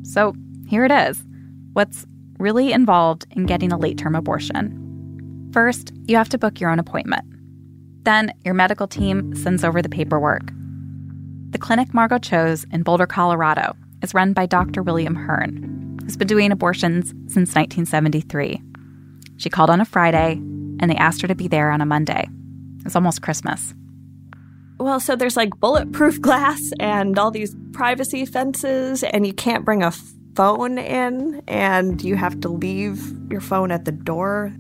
So 0.04 0.34
here 0.68 0.86
it 0.86 0.92
is 0.92 1.24
what's 1.74 2.06
really 2.38 2.72
involved 2.72 3.26
in 3.32 3.46
getting 3.46 3.72
a 3.72 3.78
late 3.78 3.98
term 3.98 4.16
abortion. 4.16 4.78
First, 5.54 5.92
you 6.08 6.18
have 6.18 6.30
to 6.30 6.38
book 6.38 6.60
your 6.60 6.70
own 6.70 6.80
appointment. 6.80 7.24
Then, 8.04 8.34
your 8.44 8.54
medical 8.54 8.88
team 8.88 9.36
sends 9.36 9.64
over 9.64 9.82
the 9.82 9.90
paperwork. 9.90 10.52
The 11.52 11.60
clinic 11.60 11.94
Margot 11.94 12.20
chose 12.20 12.66
in 12.72 12.84
Boulder, 12.84 13.06
Colorado 13.06 13.76
is 14.02 14.14
run 14.14 14.34
by 14.34 14.46
Dr. 14.46 14.82
William 14.82 15.16
Hern, 15.16 16.00
who's 16.02 16.18
been 16.18 16.28
doing 16.28 16.52
abortions 16.52 17.10
since 17.28 17.54
1973. 17.54 18.62
She 19.38 19.50
called 19.50 19.70
on 19.70 19.82
a 19.82 19.86
Friday, 19.86 20.42
and 20.82 20.92
they 20.92 20.96
asked 20.96 21.22
her 21.22 21.28
to 21.28 21.36
be 21.36 21.48
there 21.48 21.72
on 21.72 21.80
a 21.80 21.86
Monday. 21.86 22.28
It 22.80 22.84
was 22.84 22.96
almost 22.96 23.22
Christmas. 23.22 23.74
Well, 24.80 25.00
so 25.00 25.16
there's 25.16 25.38
like 25.38 25.52
bulletproof 25.60 26.20
glass 26.20 26.60
and 26.80 27.18
all 27.20 27.30
these 27.30 27.56
privacy 27.72 28.26
fences, 28.26 29.04
and 29.04 29.26
you 29.28 29.34
can't 29.34 29.64
bring 29.64 29.84
a 29.84 29.92
phone 30.36 30.80
in, 30.80 31.44
and 31.48 32.02
you 32.02 32.16
have 32.16 32.40
to 32.42 32.50
leave 32.50 33.14
your 33.32 33.42
phone 33.42 33.70
at 33.72 33.86
the 33.86 33.92
door. 33.92 34.52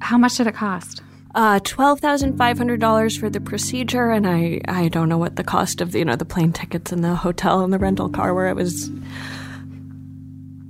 How 0.00 0.16
much 0.16 0.36
did 0.36 0.46
it 0.46 0.54
cost? 0.54 1.02
Uh, 1.34 1.58
twelve 1.64 2.00
thousand 2.00 2.36
five 2.38 2.58
hundred 2.58 2.80
dollars 2.80 3.16
for 3.16 3.28
the 3.28 3.40
procedure, 3.40 4.10
and 4.10 4.26
I 4.26 4.60
I 4.68 4.88
don't 4.88 5.08
know 5.08 5.18
what 5.18 5.36
the 5.36 5.44
cost 5.44 5.80
of 5.80 5.92
the, 5.92 5.98
you 5.98 6.04
know 6.04 6.16
the 6.16 6.24
plane 6.24 6.52
tickets 6.52 6.92
and 6.92 7.02
the 7.02 7.14
hotel 7.14 7.62
and 7.62 7.72
the 7.72 7.78
rental 7.78 8.08
car 8.08 8.32
were. 8.34 8.46
It 8.46 8.56
was, 8.56 8.88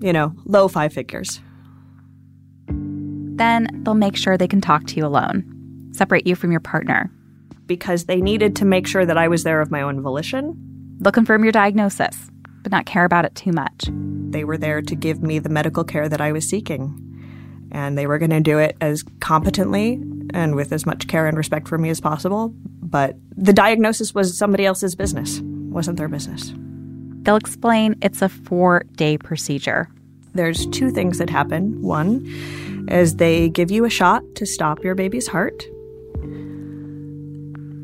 you 0.01 0.13
know, 0.13 0.35
low 0.45 0.69
five 0.69 0.93
figures. 0.93 1.41
Then 3.41 3.69
they'll 3.85 3.95
make 3.95 4.19
sure 4.19 4.37
they 4.37 4.47
can 4.47 4.61
talk 4.61 4.87
to 4.89 4.97
you 4.97 5.07
alone, 5.07 5.89
separate 5.93 6.27
you 6.27 6.35
from 6.35 6.51
your 6.51 6.61
partner. 6.61 7.11
Because 7.65 8.05
they 8.05 8.21
needed 8.21 8.55
to 8.57 8.67
make 8.67 8.87
sure 8.87 9.07
that 9.07 9.17
I 9.17 9.29
was 9.29 9.45
there 9.45 9.63
of 9.63 9.71
my 9.71 9.81
own 9.81 10.03
volition. 10.03 10.55
They'll 11.01 11.11
confirm 11.11 11.43
your 11.43 11.53
diagnosis, 11.53 12.31
but 12.63 12.71
not 12.71 12.85
care 12.85 13.07
about 13.07 13.25
it 13.25 13.35
too 13.35 13.53
much. 13.53 13.89
They 14.29 14.45
were 14.45 14.59
there 14.59 14.83
to 14.83 14.95
give 14.95 15.23
me 15.23 15.39
the 15.39 15.49
medical 15.49 15.85
care 15.85 16.07
that 16.07 16.21
I 16.21 16.33
was 16.33 16.51
seeking. 16.51 17.69
And 17.73 17.97
they 17.97 18.07
were 18.07 18.19
going 18.19 18.29
to 18.29 18.41
do 18.41 18.59
it 18.59 18.77
as 18.83 19.05
competently 19.21 19.99
and 20.35 20.55
with 20.55 20.71
as 20.71 20.85
much 20.85 21.07
care 21.09 21.27
and 21.27 21.39
respect 21.39 21.67
for 21.67 21.79
me 21.79 21.89
as 21.89 21.99
possible. 21.99 22.53
But 22.83 23.17
the 23.39 23.55
diagnosis 23.55 24.15
was 24.15 24.37
somebody 24.37 24.67
else's 24.67 24.95
business, 24.95 25.39
it 25.39 25.45
wasn't 25.45 25.97
their 25.97 26.09
business. 26.09 26.53
They'll 27.23 27.37
explain 27.37 27.97
it's 28.03 28.21
a 28.21 28.29
four 28.29 28.83
day 28.97 29.17
procedure. 29.17 29.89
There's 30.35 30.67
two 30.67 30.91
things 30.91 31.17
that 31.17 31.31
happen. 31.31 31.81
One 31.81 32.27
is 32.91 33.17
they 33.17 33.49
give 33.49 33.71
you 33.71 33.85
a 33.85 33.91
shot 33.91 34.23
to 34.37 34.47
stop 34.47 34.83
your 34.83 34.95
baby's 34.95 35.29
heart. 35.29 35.65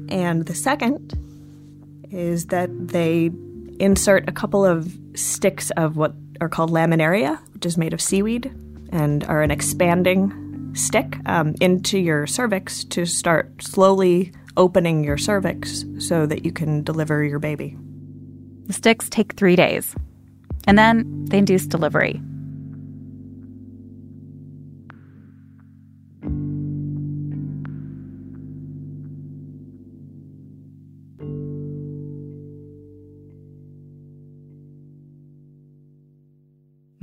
And 0.09 0.47
the 0.47 0.55
second 0.55 1.15
is 2.11 2.47
that 2.47 2.71
they 2.89 3.31
insert 3.79 4.29
a 4.29 4.33
couple 4.33 4.65
of 4.65 4.97
sticks 5.15 5.71
of 5.73 5.97
what 5.97 6.15
are 6.41 6.49
called 6.49 6.71
laminaria, 6.71 7.39
which 7.55 7.67
is 7.67 7.77
made 7.77 7.93
of 7.93 8.01
seaweed 8.01 8.53
and 8.91 9.25
are 9.25 9.43
an 9.43 9.51
expanding 9.51 10.75
stick 10.75 11.17
um, 11.27 11.55
into 11.61 11.99
your 11.99 12.27
cervix 12.27 12.85
to 12.85 13.07
start 13.07 13.63
slowly 13.63 14.33
opening 14.57 15.05
your 15.05 15.19
cervix 15.19 15.85
so 15.99 16.27
that 16.27 16.45
you 16.45 16.53
can 16.53 16.83
deliver 16.83 17.25
your 17.25 17.39
baby. 17.39 17.77
The 18.67 18.73
sticks 18.73 19.09
take 19.09 19.35
three 19.35 19.57
days, 19.57 19.95
and 20.67 20.79
then 20.79 21.27
they 21.27 21.39
induce 21.39 21.67
delivery. 21.67 22.21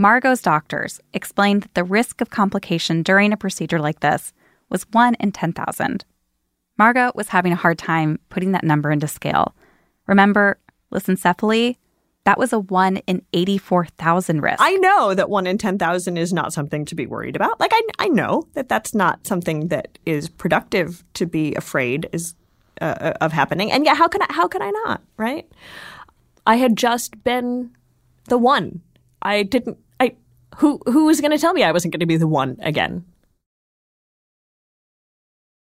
Margot's 0.04 0.42
doctors 0.42 1.00
explained 1.13 1.63
that 1.63 1.76
the 1.76 1.84
risk 1.86 2.20
of 2.20 2.30
complication 2.30 3.04
during 3.04 3.32
a 3.32 3.38
procedure 3.38 3.80
like 3.80 4.02
this 4.02 4.34
was 4.68 4.86
1 4.92 5.16
in 5.18 5.32
10,000. 5.32 6.04
Margot 6.78 7.13
was 7.16 7.30
having 7.30 7.54
a 7.54 7.56
hard 7.56 7.78
time 7.78 8.20
putting 8.28 8.52
that 8.52 8.66
number 8.66 8.92
into 8.92 9.08
scale. 9.08 9.56
Remember, 10.06 10.58
lissencephaly? 10.92 11.78
That 12.26 12.38
was 12.38 12.52
a 12.52 12.60
1 12.60 12.98
in 13.08 13.22
84,000 13.32 14.42
risk. 14.42 14.58
I 14.60 14.74
know 14.76 15.13
that 15.13 15.30
1 15.30 15.48
in 15.48 15.58
10,000 15.58 16.18
is 16.18 16.34
not 16.34 16.52
something 16.52 16.84
to 16.84 16.96
be 16.96 17.06
worried 17.06 17.38
about. 17.38 17.62
Like, 17.62 17.72
I, 17.74 17.82
I 18.00 18.08
know 18.10 18.50
that 18.56 18.68
that's 18.68 18.94
not 18.94 19.26
something 19.26 19.70
that 19.70 20.00
is 20.06 20.28
productive 20.28 21.06
to 21.13 21.26
be 21.26 21.56
afraid 21.56 22.10
is 22.12 22.36
uh, 22.82 23.13
of 23.22 23.32
happening. 23.32 23.72
And 23.72 23.86
yeah, 23.86 23.96
how 23.96 24.10
can 24.10 24.22
I, 24.22 24.28
how 24.32 24.50
can 24.50 24.62
I 24.62 24.72
not, 24.84 25.02
right? 25.16 25.50
I 26.46 26.58
had 26.58 26.76
just 26.76 27.24
been 27.24 27.72
the 28.26 28.38
one. 28.38 28.82
I 29.22 29.44
didn't 29.44 29.78
who 30.58 30.80
who 30.86 31.06
was 31.06 31.22
going 31.22 31.32
to 31.32 31.38
tell 31.38 31.54
me 31.54 31.63
I 31.63 31.72
wasn't 31.72 31.94
going 31.94 32.00
to 32.00 32.06
be 32.06 32.18
the 32.18 32.28
one 32.28 32.58
again? 32.62 33.06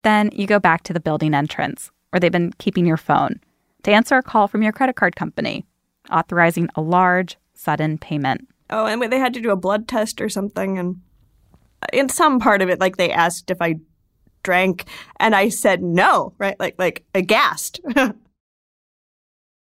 Then 0.05 0.31
you 0.33 0.47
go 0.47 0.59
back 0.59 0.85
to 0.85 0.93
the 0.93 1.01
building 1.01 1.35
entrance 1.35 1.91
where 2.11 2.21
they've 2.21 2.33
been 2.33 2.53
keeping 2.59 2.87
your 2.87 2.97
phone 2.97 3.41
to 3.83 3.93
answer 3.93 4.17
a 4.17 4.23
call 4.23 4.49
from 4.49 4.63
your 4.63 4.73
credit 4.73 4.97
card 4.97 5.17
company 5.17 5.65
authorizing 6.11 6.69
a 6.75 6.81
large 6.81 7.37
sudden 7.55 7.99
payment. 7.99 8.49
Oh, 8.71 8.87
and 8.87 9.03
they 9.13 9.19
had 9.19 9.35
to 9.35 9.41
do 9.41 9.51
a 9.51 9.57
blood 9.57 9.89
test 9.89 10.21
or 10.21 10.29
something 10.29 10.79
and 10.79 11.01
in 11.93 12.09
some 12.09 12.41
part 12.41 12.63
of 12.63 12.69
it 12.69 12.81
like 12.81 12.97
they 12.97 13.11
asked 13.11 13.51
if 13.51 13.61
I 13.61 13.77
drank 14.43 14.85
and 15.21 15.35
I 15.35 15.49
said 15.49 15.83
no, 15.83 16.33
right? 16.39 16.59
Like 16.59 16.77
like 16.79 17.05
aghast. 17.15 17.81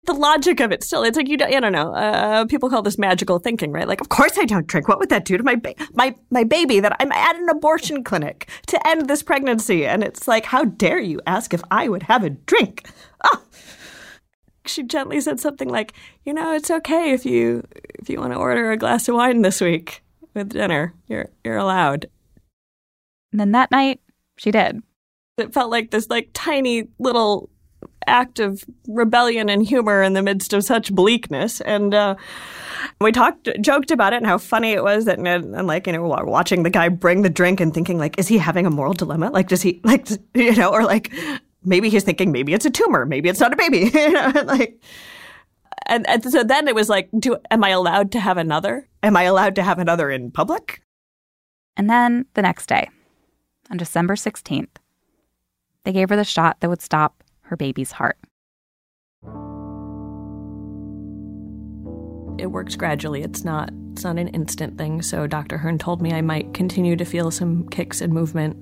the 0.04 0.12
logic 0.12 0.58
of 0.60 0.72
it 0.72 0.82
still 0.82 1.04
it's 1.04 1.16
like 1.16 1.28
you 1.28 1.36
don't, 1.36 1.54
I 1.54 1.60
don't 1.60 1.72
know 1.72 1.94
uh, 1.94 2.44
people 2.46 2.68
call 2.68 2.82
this 2.82 2.98
magical 2.98 3.38
thinking 3.38 3.70
right? 3.72 3.86
Like 3.86 4.00
of 4.00 4.08
course 4.08 4.36
I 4.38 4.44
don't 4.44 4.66
drink. 4.66 4.88
What 4.88 4.98
would 4.98 5.10
that 5.10 5.24
do 5.24 5.36
to 5.36 5.42
my 5.42 5.54
ba- 5.54 5.74
my 5.94 6.14
my 6.30 6.44
baby 6.44 6.80
that 6.80 6.96
I'm 6.98 7.12
at 7.12 7.36
an 7.36 7.48
abortion 7.48 8.02
clinic 8.02 8.48
to 8.66 8.86
end 8.86 9.08
this 9.08 9.22
pregnancy? 9.22 9.86
And 9.86 10.02
it's 10.02 10.26
like 10.26 10.44
how 10.46 10.64
dare 10.64 10.98
you 10.98 11.20
ask 11.26 11.54
if 11.54 11.62
I 11.70 11.88
would 11.88 12.04
have 12.04 12.24
a 12.24 12.30
drink? 12.30 12.88
Oh 13.24 13.44
she 14.66 14.82
gently 14.82 15.20
said 15.20 15.40
something 15.40 15.68
like 15.68 15.92
you 16.24 16.32
know 16.32 16.52
it's 16.52 16.70
okay 16.70 17.12
if 17.12 17.24
you 17.24 17.66
if 17.98 18.08
you 18.08 18.18
want 18.18 18.32
to 18.32 18.38
order 18.38 18.70
a 18.70 18.76
glass 18.76 19.08
of 19.08 19.14
wine 19.14 19.42
this 19.42 19.60
week 19.60 20.02
with 20.34 20.50
dinner. 20.50 20.94
You're 21.06 21.28
you're 21.44 21.56
allowed. 21.56 22.06
And 23.32 23.40
then 23.40 23.52
that 23.52 23.70
night 23.70 24.00
she 24.36 24.50
did. 24.50 24.82
It 25.38 25.54
felt 25.54 25.70
like 25.70 25.90
this 25.90 26.10
like 26.10 26.30
tiny 26.32 26.88
little 26.98 27.50
act 28.06 28.40
of 28.40 28.64
rebellion 28.88 29.48
and 29.48 29.62
humor 29.64 30.02
in 30.02 30.12
the 30.12 30.22
midst 30.22 30.52
of 30.52 30.64
such 30.64 30.92
bleakness. 30.92 31.60
And 31.60 31.94
uh, 31.94 32.16
we 33.00 33.12
talked, 33.12 33.48
joked 33.60 33.90
about 33.90 34.12
it 34.12 34.16
and 34.16 34.26
how 34.26 34.38
funny 34.38 34.72
it 34.72 34.82
was 34.82 35.04
that, 35.04 35.18
and, 35.18 35.26
and 35.26 35.66
like, 35.66 35.86
you 35.86 35.92
know, 35.92 36.02
watching 36.02 36.62
the 36.62 36.70
guy 36.70 36.88
bring 36.88 37.22
the 37.22 37.30
drink 37.30 37.60
and 37.60 37.72
thinking, 37.72 37.98
like, 37.98 38.18
is 38.18 38.28
he 38.28 38.38
having 38.38 38.66
a 38.66 38.70
moral 38.70 38.94
dilemma? 38.94 39.30
Like, 39.30 39.48
does 39.48 39.62
he, 39.62 39.80
like, 39.84 40.08
you 40.34 40.54
know, 40.56 40.70
or 40.70 40.84
like, 40.84 41.12
maybe 41.64 41.88
he's 41.88 42.04
thinking, 42.04 42.32
maybe 42.32 42.54
it's 42.54 42.66
a 42.66 42.70
tumor, 42.70 43.06
maybe 43.06 43.28
it's 43.28 43.40
not 43.40 43.52
a 43.52 43.56
baby, 43.56 43.90
you 43.94 44.12
know, 44.12 44.32
like. 44.44 44.82
And, 45.86 46.08
and 46.08 46.22
so 46.30 46.44
then 46.44 46.68
it 46.68 46.74
was 46.74 46.88
like, 46.88 47.08
do 47.18 47.36
am 47.50 47.64
I 47.64 47.70
allowed 47.70 48.12
to 48.12 48.20
have 48.20 48.36
another? 48.36 48.88
Am 49.02 49.16
I 49.16 49.24
allowed 49.24 49.56
to 49.56 49.64
have 49.64 49.80
another 49.80 50.10
in 50.10 50.30
public? 50.30 50.80
And 51.76 51.90
then 51.90 52.26
the 52.34 52.42
next 52.42 52.66
day, 52.66 52.88
on 53.70 53.78
December 53.78 54.14
16th, 54.14 54.68
they 55.84 55.92
gave 55.92 56.10
her 56.10 56.16
the 56.16 56.24
shot 56.24 56.60
that 56.60 56.70
would 56.70 56.82
stop 56.82 57.21
her 57.52 57.56
baby's 57.56 57.92
heart. 57.92 58.16
It 62.38 62.46
works 62.46 62.76
gradually. 62.76 63.22
It's 63.22 63.44
not 63.44 63.70
it's 63.92 64.04
not 64.04 64.18
an 64.18 64.28
instant 64.28 64.78
thing. 64.78 65.02
So 65.02 65.26
Dr. 65.26 65.58
Hern 65.58 65.76
told 65.76 66.00
me 66.00 66.14
I 66.14 66.22
might 66.22 66.54
continue 66.54 66.96
to 66.96 67.04
feel 67.04 67.30
some 67.30 67.68
kicks 67.68 68.00
and 68.00 68.10
movement, 68.10 68.56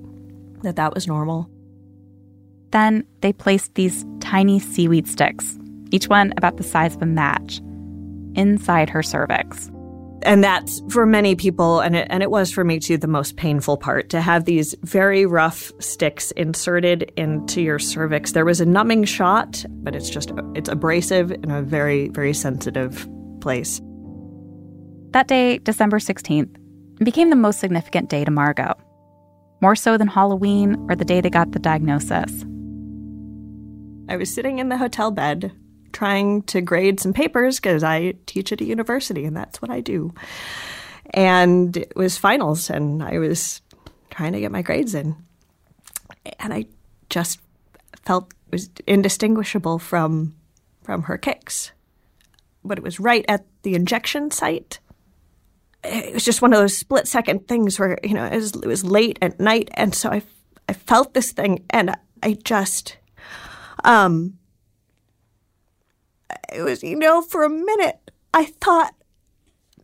that 0.63 0.75
that 0.75 0.93
was 0.93 1.07
normal. 1.07 1.49
Then 2.71 3.05
they 3.21 3.31
placed 3.31 3.75
these 3.75 4.05
tiny 4.19 4.59
seaweed 4.59 5.07
sticks, 5.07 5.57
each 5.91 6.09
one 6.09 6.33
about 6.35 6.57
the 6.57 6.63
size 6.63 6.95
of 6.95 7.01
a 7.01 7.05
match, 7.05 7.61
inside 8.35 8.89
her 8.89 9.01
cervix 9.01 9.71
and 10.23 10.43
that's 10.43 10.81
for 10.89 11.05
many 11.05 11.35
people 11.35 11.79
and 11.79 11.95
it, 11.95 12.07
and 12.09 12.21
it 12.23 12.31
was 12.31 12.51
for 12.51 12.63
me 12.63 12.79
too 12.79 12.97
the 12.97 13.07
most 13.07 13.37
painful 13.37 13.77
part 13.77 14.09
to 14.09 14.21
have 14.21 14.45
these 14.45 14.75
very 14.83 15.25
rough 15.25 15.71
sticks 15.79 16.31
inserted 16.31 17.11
into 17.17 17.61
your 17.61 17.79
cervix. 17.79 18.31
There 18.31 18.45
was 18.45 18.61
a 18.61 18.65
numbing 18.65 19.05
shot 19.05 19.65
but 19.69 19.95
it's 19.95 20.09
just 20.09 20.31
it's 20.55 20.69
abrasive 20.69 21.31
in 21.31 21.51
a 21.51 21.61
very 21.61 22.09
very 22.09 22.33
sensitive 22.33 23.07
place. 23.41 23.81
That 25.11 25.27
day 25.27 25.57
december 25.59 25.99
16th 25.99 26.55
became 27.03 27.29
the 27.29 27.35
most 27.35 27.59
significant 27.59 28.09
day 28.09 28.23
to 28.23 28.31
margot 28.31 28.73
more 29.61 29.75
so 29.75 29.97
than 29.97 30.07
halloween 30.07 30.75
or 30.89 30.95
the 30.95 31.05
day 31.05 31.21
they 31.21 31.29
got 31.29 31.51
the 31.51 31.59
diagnosis. 31.59 32.45
I 34.09 34.17
was 34.17 34.33
sitting 34.33 34.59
in 34.59 34.69
the 34.69 34.77
hotel 34.77 35.11
bed 35.11 35.51
trying 36.01 36.41
to 36.41 36.61
grade 36.61 36.99
some 36.99 37.13
papers 37.13 37.59
because 37.59 37.83
I 37.83 38.15
teach 38.25 38.51
at 38.51 38.59
a 38.59 38.65
university 38.65 39.23
and 39.23 39.37
that's 39.37 39.61
what 39.61 39.69
I 39.69 39.81
do. 39.81 40.11
And 41.11 41.77
it 41.77 41.95
was 41.95 42.17
finals, 42.17 42.71
and 42.71 43.03
I 43.03 43.19
was 43.19 43.61
trying 44.09 44.33
to 44.33 44.39
get 44.39 44.51
my 44.51 44.63
grades 44.63 44.95
in. 44.95 45.15
And 46.39 46.55
I 46.55 46.65
just 47.11 47.39
felt 48.03 48.33
was 48.49 48.71
indistinguishable 48.87 49.77
from 49.77 50.33
from 50.81 51.03
her 51.03 51.19
kicks. 51.19 51.71
But 52.63 52.79
it 52.79 52.83
was 52.83 52.99
right 52.99 53.23
at 53.27 53.45
the 53.61 53.75
injection 53.75 54.31
site. 54.31 54.79
It 55.83 56.15
was 56.15 56.25
just 56.25 56.41
one 56.41 56.51
of 56.51 56.59
those 56.59 56.75
split 56.75 57.07
second 57.07 57.47
things 57.47 57.79
where, 57.79 57.99
you 58.01 58.15
know, 58.15 58.25
it 58.25 58.35
was, 58.35 58.55
it 58.55 58.65
was 58.65 58.83
late 58.83 59.19
at 59.21 59.39
night. 59.39 59.69
And 59.75 59.93
so 59.93 60.09
I, 60.09 60.23
I 60.67 60.73
felt 60.73 61.13
this 61.13 61.31
thing 61.31 61.63
and 61.69 61.95
I 62.23 62.33
just, 62.43 62.97
um, 63.83 64.39
it 66.51 66.61
was, 66.61 66.83
you 66.83 66.95
know, 66.95 67.21
for 67.21 67.43
a 67.43 67.49
minute, 67.49 68.11
I 68.33 68.45
thought 68.45 68.93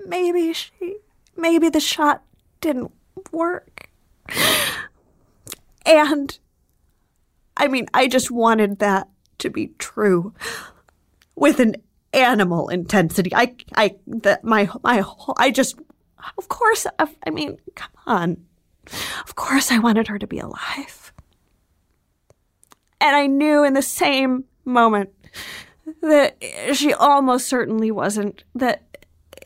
maybe 0.06 0.54
she, 0.54 0.98
maybe 1.36 1.70
the 1.70 1.80
shot 1.80 2.24
didn't 2.62 2.92
work. 3.32 3.90
And 5.86 6.38
I 7.56 7.68
mean, 7.68 7.88
I 7.94 8.08
just 8.08 8.30
wanted 8.30 8.80
that 8.80 9.08
to 9.40 9.50
be 9.50 9.72
true 9.80 10.34
with 11.36 11.60
an 11.60 11.76
animal 12.14 12.68
intensity. 12.70 13.34
I, 13.34 13.56
I, 13.76 13.96
that 14.08 14.44
my, 14.44 14.70
my, 14.84 15.04
I 15.38 15.52
just, 15.52 15.80
of 16.38 16.50
course, 16.50 16.86
I 17.00 17.30
mean, 17.30 17.58
come 17.76 17.92
on. 18.06 18.38
Of 19.26 19.36
course, 19.36 19.72
I 19.72 19.80
wanted 19.80 20.08
her 20.08 20.20
to 20.20 20.28
be 20.28 20.40
alive. 20.40 21.14
And 23.00 23.16
I 23.16 23.28
knew 23.28 23.64
in 23.64 23.74
the 23.74 23.82
same 23.82 24.46
moment 24.66 25.10
that 26.02 26.38
she 26.74 26.94
almost 26.94 27.48
certainly 27.48 27.92
wasn't, 27.92 28.44
that, 28.56 28.84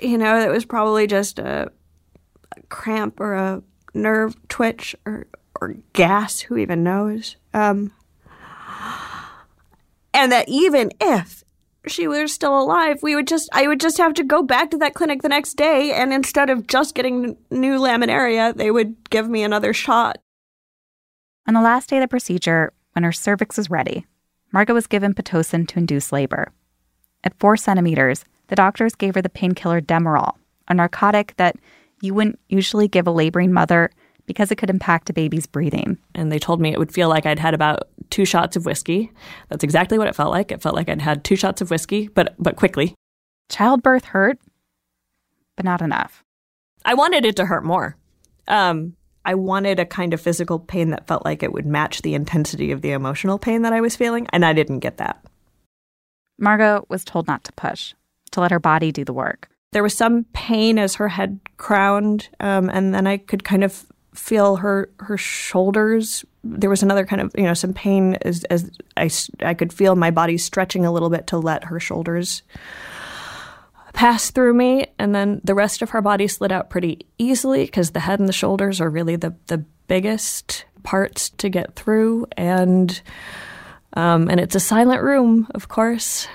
you 0.02 0.18
know, 0.18 0.40
it 0.40 0.52
was 0.52 0.66
probably 0.66 1.08
just 1.08 1.40
a, 1.40 1.72
a 2.58 2.62
cramp 2.70 3.20
or 3.20 3.34
a 3.34 3.64
nerve 3.94 4.36
twitch 4.48 4.96
or, 5.06 5.28
or 5.60 5.76
gas, 5.94 6.40
who 6.40 6.58
even 6.58 6.84
knows? 6.84 7.36
Um, 7.54 7.92
and 10.14 10.32
that 10.32 10.48
even 10.50 10.92
if 11.00 11.44
she 11.88 12.08
were 12.08 12.28
still 12.28 12.60
alive, 12.60 13.02
we 13.02 13.16
would 13.16 13.28
just 13.28 13.50
I 13.54 13.68
would 13.68 13.80
just 13.80 13.98
have 13.98 14.14
to 14.16 14.24
go 14.24 14.44
back 14.44 14.72
to 14.72 14.78
that 14.78 14.94
clinic 14.94 15.22
the 15.22 15.30
next 15.30 15.56
day 15.56 15.94
and 15.94 16.14
instead 16.14 16.50
of 16.50 16.68
just 16.68 16.96
getting 16.96 17.38
new 17.50 17.80
laminaria, 17.80 18.56
they 18.56 18.72
would 18.72 19.10
give 19.10 19.30
me 19.30 19.44
another 19.44 19.74
shot. 19.74 20.18
On 21.48 21.54
the 21.54 21.62
last 21.62 21.90
day 21.90 21.98
of 21.98 22.02
the 22.02 22.08
procedure, 22.08 22.72
when 22.94 23.04
her 23.04 23.12
cervix 23.12 23.58
was 23.58 23.70
ready, 23.70 24.06
Margot 24.52 24.74
was 24.74 24.88
given 24.88 25.14
Pitocin 25.14 25.68
to 25.68 25.80
induce 25.80 26.12
labor. 26.12 26.52
At 27.24 27.38
four 27.40 27.56
centimeters, 27.58 28.26
the 28.48 28.56
doctors 28.56 28.96
gave 28.96 29.16
her 29.16 29.22
the 29.22 29.30
painkiller 29.30 29.82
Demerol, 29.82 30.34
a 30.68 30.74
narcotic 30.74 31.34
that 31.38 31.56
you 32.02 32.14
wouldn't 32.14 32.40
usually 32.50 32.88
give 32.88 33.08
a 33.08 33.12
laboring 33.12 33.54
mother 33.54 33.92
because 34.26 34.52
it 34.52 34.58
could 34.58 34.70
impact 34.70 35.10
a 35.10 35.14
baby's 35.14 35.46
breathing. 35.46 35.98
And 36.16 36.32
they 36.32 36.40
told 36.40 36.60
me 36.60 36.72
it 36.72 36.80
would 36.80 36.94
feel 36.94 37.10
like 37.10 37.26
I'd 37.26 37.40
had 37.40 37.54
about 37.54 37.90
two 38.10 38.26
shots 38.26 38.56
of 38.56 38.66
whiskey. 38.66 39.12
That's 39.50 39.64
exactly 39.64 39.98
what 39.98 40.08
it 40.08 40.16
felt 40.16 40.32
like. 40.32 40.52
It 40.52 40.62
felt 40.62 40.76
like 40.76 40.90
I'd 40.90 41.02
had 41.02 41.24
two 41.24 41.36
shots 41.36 41.62
of 41.62 41.70
whiskey, 41.70 42.08
but 42.10 42.36
but 42.38 42.56
quickly. 42.56 42.96
Childbirth 43.50 44.06
hurt, 44.06 44.40
but 45.56 45.66
not 45.66 45.82
enough. 45.82 46.24
I 46.86 46.94
wanted 46.94 47.26
it 47.26 47.36
to 47.38 47.46
hurt 47.46 47.64
more. 47.64 47.98
Um, 48.48 48.96
I 49.26 49.36
wanted 49.36 49.80
a 49.80 49.86
kind 49.86 50.14
of 50.14 50.22
physical 50.22 50.60
pain 50.60 50.90
that 50.90 51.08
felt 51.08 51.26
like 51.26 51.44
it 51.44 51.54
would 51.54 51.66
match 51.66 52.02
the 52.02 52.16
intensity 52.16 52.72
of 52.72 52.82
the 52.82 52.92
emotional 52.92 53.38
pain 53.38 53.62
that 53.62 53.74
I 53.74 53.82
was 53.82 53.96
feeling, 53.96 54.28
and 54.34 54.46
I 54.46 54.54
didn't 54.54 54.80
get 54.80 54.98
that. 54.98 55.24
Margot 56.40 56.86
was 56.90 57.06
told 57.06 57.28
not 57.28 57.44
to 57.44 57.54
push, 57.54 57.94
to 58.32 58.42
let 58.42 58.52
her 58.52 58.60
body 58.60 58.92
do 58.92 59.06
the 59.06 59.14
work. 59.14 59.50
There 59.72 59.84
was 59.84 59.96
some 59.96 60.26
pain 60.34 60.80
as 60.80 60.96
her 60.96 61.08
head 61.08 61.40
crowned, 61.58 62.30
um, 62.40 62.70
and 62.70 62.94
then 62.94 63.08
I 63.08 63.18
could 63.18 63.44
kind 63.44 63.64
of 63.64 63.86
feel 64.14 64.58
her 64.58 64.90
her 65.00 65.18
shoulders. 65.18 66.26
There 66.44 66.70
was 66.70 66.84
another 66.84 67.06
kind 67.06 67.22
of 67.22 67.32
you 67.38 67.44
know 67.44 67.54
some 67.54 67.74
pain 67.74 68.18
as 68.24 68.44
as 68.46 68.72
I 68.98 69.10
I 69.42 69.54
could 69.54 69.72
feel 69.72 69.96
my 69.96 70.12
body 70.12 70.38
stretching 70.38 70.86
a 70.86 70.92
little 70.92 71.10
bit 71.10 71.28
to 71.28 71.38
let 71.38 71.66
her 71.66 71.80
shoulders 71.80 72.42
pass 73.94 74.32
through 74.32 74.54
me, 74.54 74.88
and 74.98 75.14
then 75.14 75.42
the 75.44 75.56
rest 75.56 75.82
of 75.82 75.92
her 75.92 76.02
body 76.02 76.28
slid 76.28 76.52
out 76.52 76.70
pretty 76.70 77.06
easily 77.18 77.66
because 77.66 77.92
the 77.92 78.00
head 78.00 78.20
and 78.20 78.30
the 78.30 78.34
shoulders 78.34 78.82
are 78.82 78.90
really 78.90 79.16
the 79.16 79.36
the 79.48 79.64
biggest 79.88 80.66
parts 80.84 81.30
to 81.30 81.50
get 81.50 81.76
through, 81.76 82.28
and 82.38 83.02
um, 83.94 84.30
and 84.30 84.40
it's 84.40 84.56
a 84.56 84.60
silent 84.60 85.02
room, 85.02 85.48
of 85.54 85.68
course. 85.68 86.28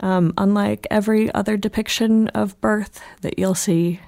Um, 0.00 0.34
unlike 0.36 0.88
every 0.90 1.32
other 1.32 1.56
depiction 1.56 2.28
of 2.28 2.60
birth 2.60 3.00
that 3.22 3.38
you'll 3.38 3.54
see 3.54 4.00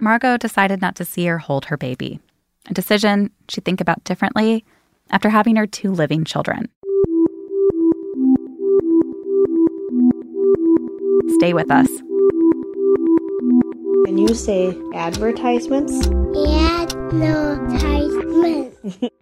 Margot 0.00 0.36
decided 0.36 0.80
not 0.80 0.96
to 0.96 1.04
see 1.04 1.28
or 1.28 1.38
hold 1.38 1.66
her 1.66 1.76
baby, 1.76 2.20
a 2.68 2.74
decision 2.74 3.30
she'd 3.48 3.64
think 3.64 3.80
about 3.80 4.04
differently 4.04 4.64
after 5.10 5.28
having 5.28 5.56
her 5.56 5.66
two 5.66 5.90
living 5.92 6.24
children. 6.24 6.68
Stay 11.38 11.52
with 11.52 11.70
us. 11.70 11.86
Can 14.06 14.18
you 14.18 14.34
say 14.34 14.76
advertisements? 14.94 16.08
Advertisements. 16.08 19.08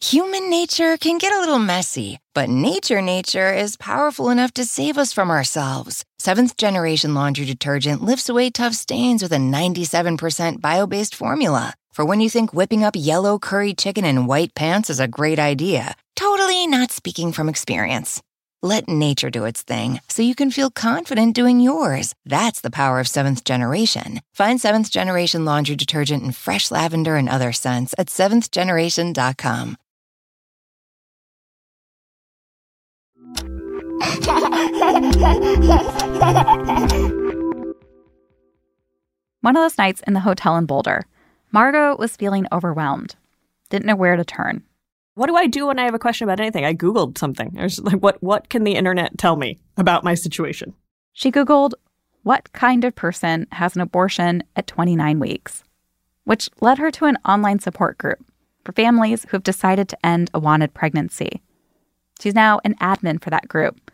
Human 0.00 0.48
nature 0.48 0.96
can 0.96 1.18
get 1.18 1.34
a 1.34 1.40
little 1.40 1.58
messy, 1.58 2.20
but 2.34 2.48
nature 2.48 3.02
nature 3.02 3.52
is 3.52 3.76
powerful 3.76 4.30
enough 4.30 4.54
to 4.54 4.64
save 4.64 4.96
us 4.96 5.12
from 5.12 5.30
ourselves. 5.30 6.04
Seventh 6.18 6.56
generation 6.56 7.14
laundry 7.14 7.44
detergent 7.44 8.02
lifts 8.02 8.28
away 8.28 8.48
tough 8.48 8.74
stains 8.74 9.22
with 9.22 9.32
a 9.32 9.36
97% 9.36 10.60
bio 10.60 10.86
based 10.86 11.14
formula. 11.14 11.74
For 11.92 12.04
when 12.04 12.20
you 12.20 12.30
think 12.30 12.54
whipping 12.54 12.82
up 12.82 12.94
yellow 12.96 13.38
curry 13.38 13.74
chicken 13.74 14.04
in 14.04 14.26
white 14.26 14.54
pants 14.54 14.88
is 14.88 15.00
a 15.00 15.06
great 15.06 15.38
idea, 15.38 15.94
totally 16.16 16.66
not 16.66 16.90
speaking 16.90 17.32
from 17.32 17.48
experience. 17.48 18.22
Let 18.64 18.88
nature 18.88 19.28
do 19.28 19.44
its 19.44 19.60
thing 19.60 20.00
so 20.08 20.22
you 20.22 20.34
can 20.34 20.50
feel 20.50 20.70
confident 20.70 21.34
doing 21.34 21.60
yours. 21.60 22.14
That's 22.24 22.62
the 22.62 22.70
power 22.70 22.98
of 22.98 23.06
seventh 23.06 23.44
generation. 23.44 24.22
Find 24.32 24.58
seventh 24.58 24.90
generation 24.90 25.44
laundry 25.44 25.76
detergent 25.76 26.22
in 26.22 26.32
fresh 26.32 26.70
lavender 26.70 27.16
and 27.16 27.28
other 27.28 27.52
scents 27.52 27.94
at 27.98 28.06
seventhgeneration.com. 28.06 29.76
One 39.42 39.56
of 39.56 39.62
those 39.62 39.76
nights 39.76 40.00
in 40.06 40.14
the 40.14 40.20
hotel 40.20 40.56
in 40.56 40.64
Boulder, 40.64 41.04
Margot 41.52 41.96
was 41.98 42.16
feeling 42.16 42.46
overwhelmed, 42.50 43.14
didn't 43.68 43.84
know 43.84 43.94
where 43.94 44.16
to 44.16 44.24
turn. 44.24 44.64
What 45.14 45.28
do 45.28 45.36
I 45.36 45.46
do 45.46 45.66
when 45.68 45.78
I 45.78 45.84
have 45.84 45.94
a 45.94 45.98
question 45.98 46.28
about 46.28 46.40
anything? 46.40 46.64
I 46.64 46.74
Googled 46.74 47.18
something. 47.18 47.56
I 47.58 47.62
was 47.62 47.80
like, 47.80 48.00
what, 48.00 48.22
what 48.22 48.48
can 48.48 48.64
the 48.64 48.74
internet 48.74 49.16
tell 49.16 49.36
me 49.36 49.58
about 49.76 50.04
my 50.04 50.14
situation? 50.14 50.74
She 51.12 51.30
Googled, 51.30 51.72
what 52.24 52.52
kind 52.52 52.84
of 52.84 52.94
person 52.94 53.46
has 53.52 53.76
an 53.76 53.82
abortion 53.82 54.42
at 54.56 54.66
29 54.66 55.20
weeks? 55.20 55.62
Which 56.24 56.48
led 56.60 56.78
her 56.78 56.90
to 56.92 57.04
an 57.04 57.18
online 57.24 57.60
support 57.60 57.98
group 57.98 58.18
for 58.64 58.72
families 58.72 59.22
who 59.22 59.36
have 59.36 59.42
decided 59.44 59.88
to 59.90 60.06
end 60.06 60.30
a 60.34 60.40
wanted 60.40 60.74
pregnancy. 60.74 61.42
She's 62.20 62.34
now 62.34 62.60
an 62.64 62.74
admin 62.76 63.22
for 63.22 63.30
that 63.30 63.46
group. 63.46 63.90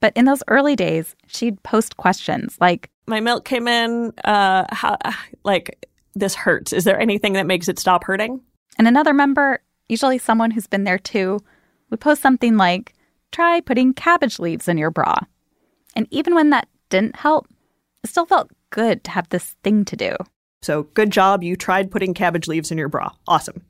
But 0.00 0.12
in 0.14 0.26
those 0.26 0.42
early 0.48 0.76
days, 0.76 1.16
she'd 1.26 1.62
post 1.62 1.96
questions 1.96 2.56
like 2.60 2.90
My 3.06 3.20
milk 3.20 3.44
came 3.44 3.66
in, 3.66 4.12
uh, 4.24 4.66
how, 4.70 4.98
like, 5.42 5.86
this 6.14 6.34
hurts. 6.34 6.72
Is 6.72 6.84
there 6.84 7.00
anything 7.00 7.32
that 7.32 7.46
makes 7.46 7.68
it 7.68 7.78
stop 7.78 8.04
hurting? 8.04 8.40
And 8.78 8.86
another 8.86 9.14
member, 9.14 9.60
usually 9.88 10.18
someone 10.18 10.52
who's 10.52 10.66
been 10.66 10.84
there 10.84 10.98
too, 10.98 11.40
would 11.90 12.00
post 12.00 12.22
something 12.22 12.56
like, 12.56 12.92
Try 13.32 13.60
putting 13.60 13.92
cabbage 13.92 14.38
leaves 14.38 14.68
in 14.68 14.78
your 14.78 14.90
bra. 14.90 15.18
And 15.94 16.06
even 16.10 16.34
when 16.34 16.50
that 16.50 16.68
didn't 16.88 17.16
help, 17.16 17.48
it 18.02 18.10
still 18.10 18.24
felt 18.24 18.50
good 18.70 19.04
to 19.04 19.10
have 19.10 19.28
this 19.28 19.56
thing 19.62 19.84
to 19.86 19.96
do. 19.96 20.16
So, 20.62 20.84
good 20.94 21.10
job. 21.10 21.42
You 21.42 21.56
tried 21.56 21.90
putting 21.90 22.14
cabbage 22.14 22.48
leaves 22.48 22.70
in 22.70 22.78
your 22.78 22.88
bra. 22.88 23.10
Awesome. 23.28 23.62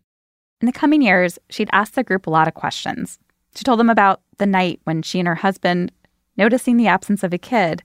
In 0.60 0.66
the 0.66 0.72
coming 0.72 1.02
years, 1.02 1.38
she'd 1.50 1.70
asked 1.72 1.94
the 1.94 2.04
group 2.04 2.26
a 2.26 2.30
lot 2.30 2.48
of 2.48 2.54
questions. 2.54 3.18
She 3.54 3.64
told 3.64 3.80
them 3.80 3.90
about 3.90 4.20
the 4.38 4.46
night 4.46 4.80
when 4.84 5.02
she 5.02 5.18
and 5.18 5.28
her 5.28 5.34
husband, 5.34 5.92
noticing 6.36 6.76
the 6.76 6.86
absence 6.86 7.22
of 7.22 7.32
a 7.32 7.38
kid, 7.38 7.82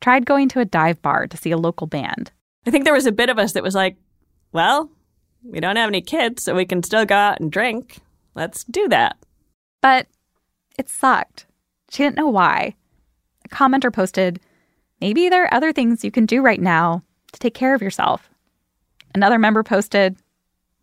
tried 0.00 0.26
going 0.26 0.48
to 0.50 0.60
a 0.60 0.64
dive 0.64 1.00
bar 1.02 1.26
to 1.26 1.36
see 1.36 1.50
a 1.50 1.58
local 1.58 1.86
band. 1.86 2.32
I 2.66 2.70
think 2.70 2.84
there 2.84 2.94
was 2.94 3.06
a 3.06 3.12
bit 3.12 3.30
of 3.30 3.38
us 3.38 3.52
that 3.52 3.62
was 3.62 3.74
like, 3.74 3.96
well, 4.52 4.90
we 5.42 5.60
don't 5.60 5.76
have 5.76 5.88
any 5.88 6.00
kids, 6.00 6.44
so 6.44 6.54
we 6.54 6.64
can 6.64 6.82
still 6.82 7.04
go 7.04 7.14
out 7.14 7.40
and 7.40 7.50
drink. 7.50 7.98
Let's 8.34 8.64
do 8.64 8.88
that. 8.88 9.16
But 9.80 10.06
it 10.78 10.88
sucked. 10.88 11.46
She 11.90 12.02
didn't 12.02 12.16
know 12.16 12.28
why. 12.28 12.74
A 13.44 13.48
commenter 13.48 13.92
posted, 13.92 14.40
Maybe 15.00 15.30
there 15.30 15.44
are 15.44 15.54
other 15.54 15.72
things 15.72 16.04
you 16.04 16.10
can 16.10 16.26
do 16.26 16.42
right 16.42 16.60
now 16.60 17.02
to 17.32 17.38
take 17.38 17.54
care 17.54 17.74
of 17.74 17.80
yourself. 17.80 18.28
Another 19.14 19.38
member 19.38 19.62
posted, 19.62 20.16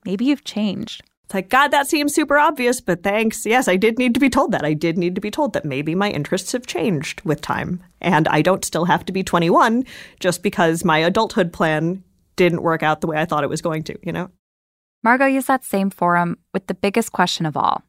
Maybe 0.06 0.26
you've 0.26 0.44
changed. 0.44 1.04
It's 1.26 1.34
like, 1.34 1.50
God, 1.50 1.72
that 1.72 1.88
seems 1.88 2.16
super 2.16 2.38
obvious, 2.38 2.80
but 2.80 3.04
thanks. 3.04 3.46
Yes, 3.46 3.68
I 3.68 3.76
did 3.76 4.00
need 4.00 4.14
to 4.14 4.20
be 4.20 4.30
told 4.30 4.54
that. 4.54 4.64
I 4.64 4.74
did 4.74 4.98
need 4.98 5.14
to 5.16 5.22
be 5.22 5.30
told 5.30 5.52
that 5.52 5.66
maybe 5.66 5.94
my 5.94 6.10
interests 6.10 6.54
have 6.54 6.66
changed 6.66 7.20
with 7.26 7.42
time. 7.42 7.84
And 8.00 8.30
I 8.30 8.42
don't 8.42 8.64
still 8.64 8.86
have 8.86 9.04
to 9.06 9.12
be 9.12 9.24
21 9.24 9.84
just 10.22 10.42
because 10.42 10.86
my 10.86 11.00
adulthood 11.00 11.52
plan 11.52 12.02
didn't 12.38 12.64
work 12.64 12.82
out 12.82 13.02
the 13.02 13.08
way 13.08 13.18
I 13.18 13.26
thought 13.26 13.44
it 13.44 13.50
was 13.50 13.62
going 13.62 13.84
to, 13.84 14.00
you 14.04 14.14
know? 14.14 14.30
Margot 15.04 15.26
used 15.26 15.48
that 15.48 15.64
same 15.64 15.90
forum 15.90 16.38
with 16.54 16.68
the 16.68 16.74
biggest 16.74 17.12
question 17.12 17.46
of 17.46 17.56
all 17.56 17.84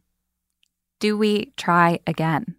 Do 1.01 1.17
we 1.17 1.53
try 1.57 2.01
again? 2.07 2.57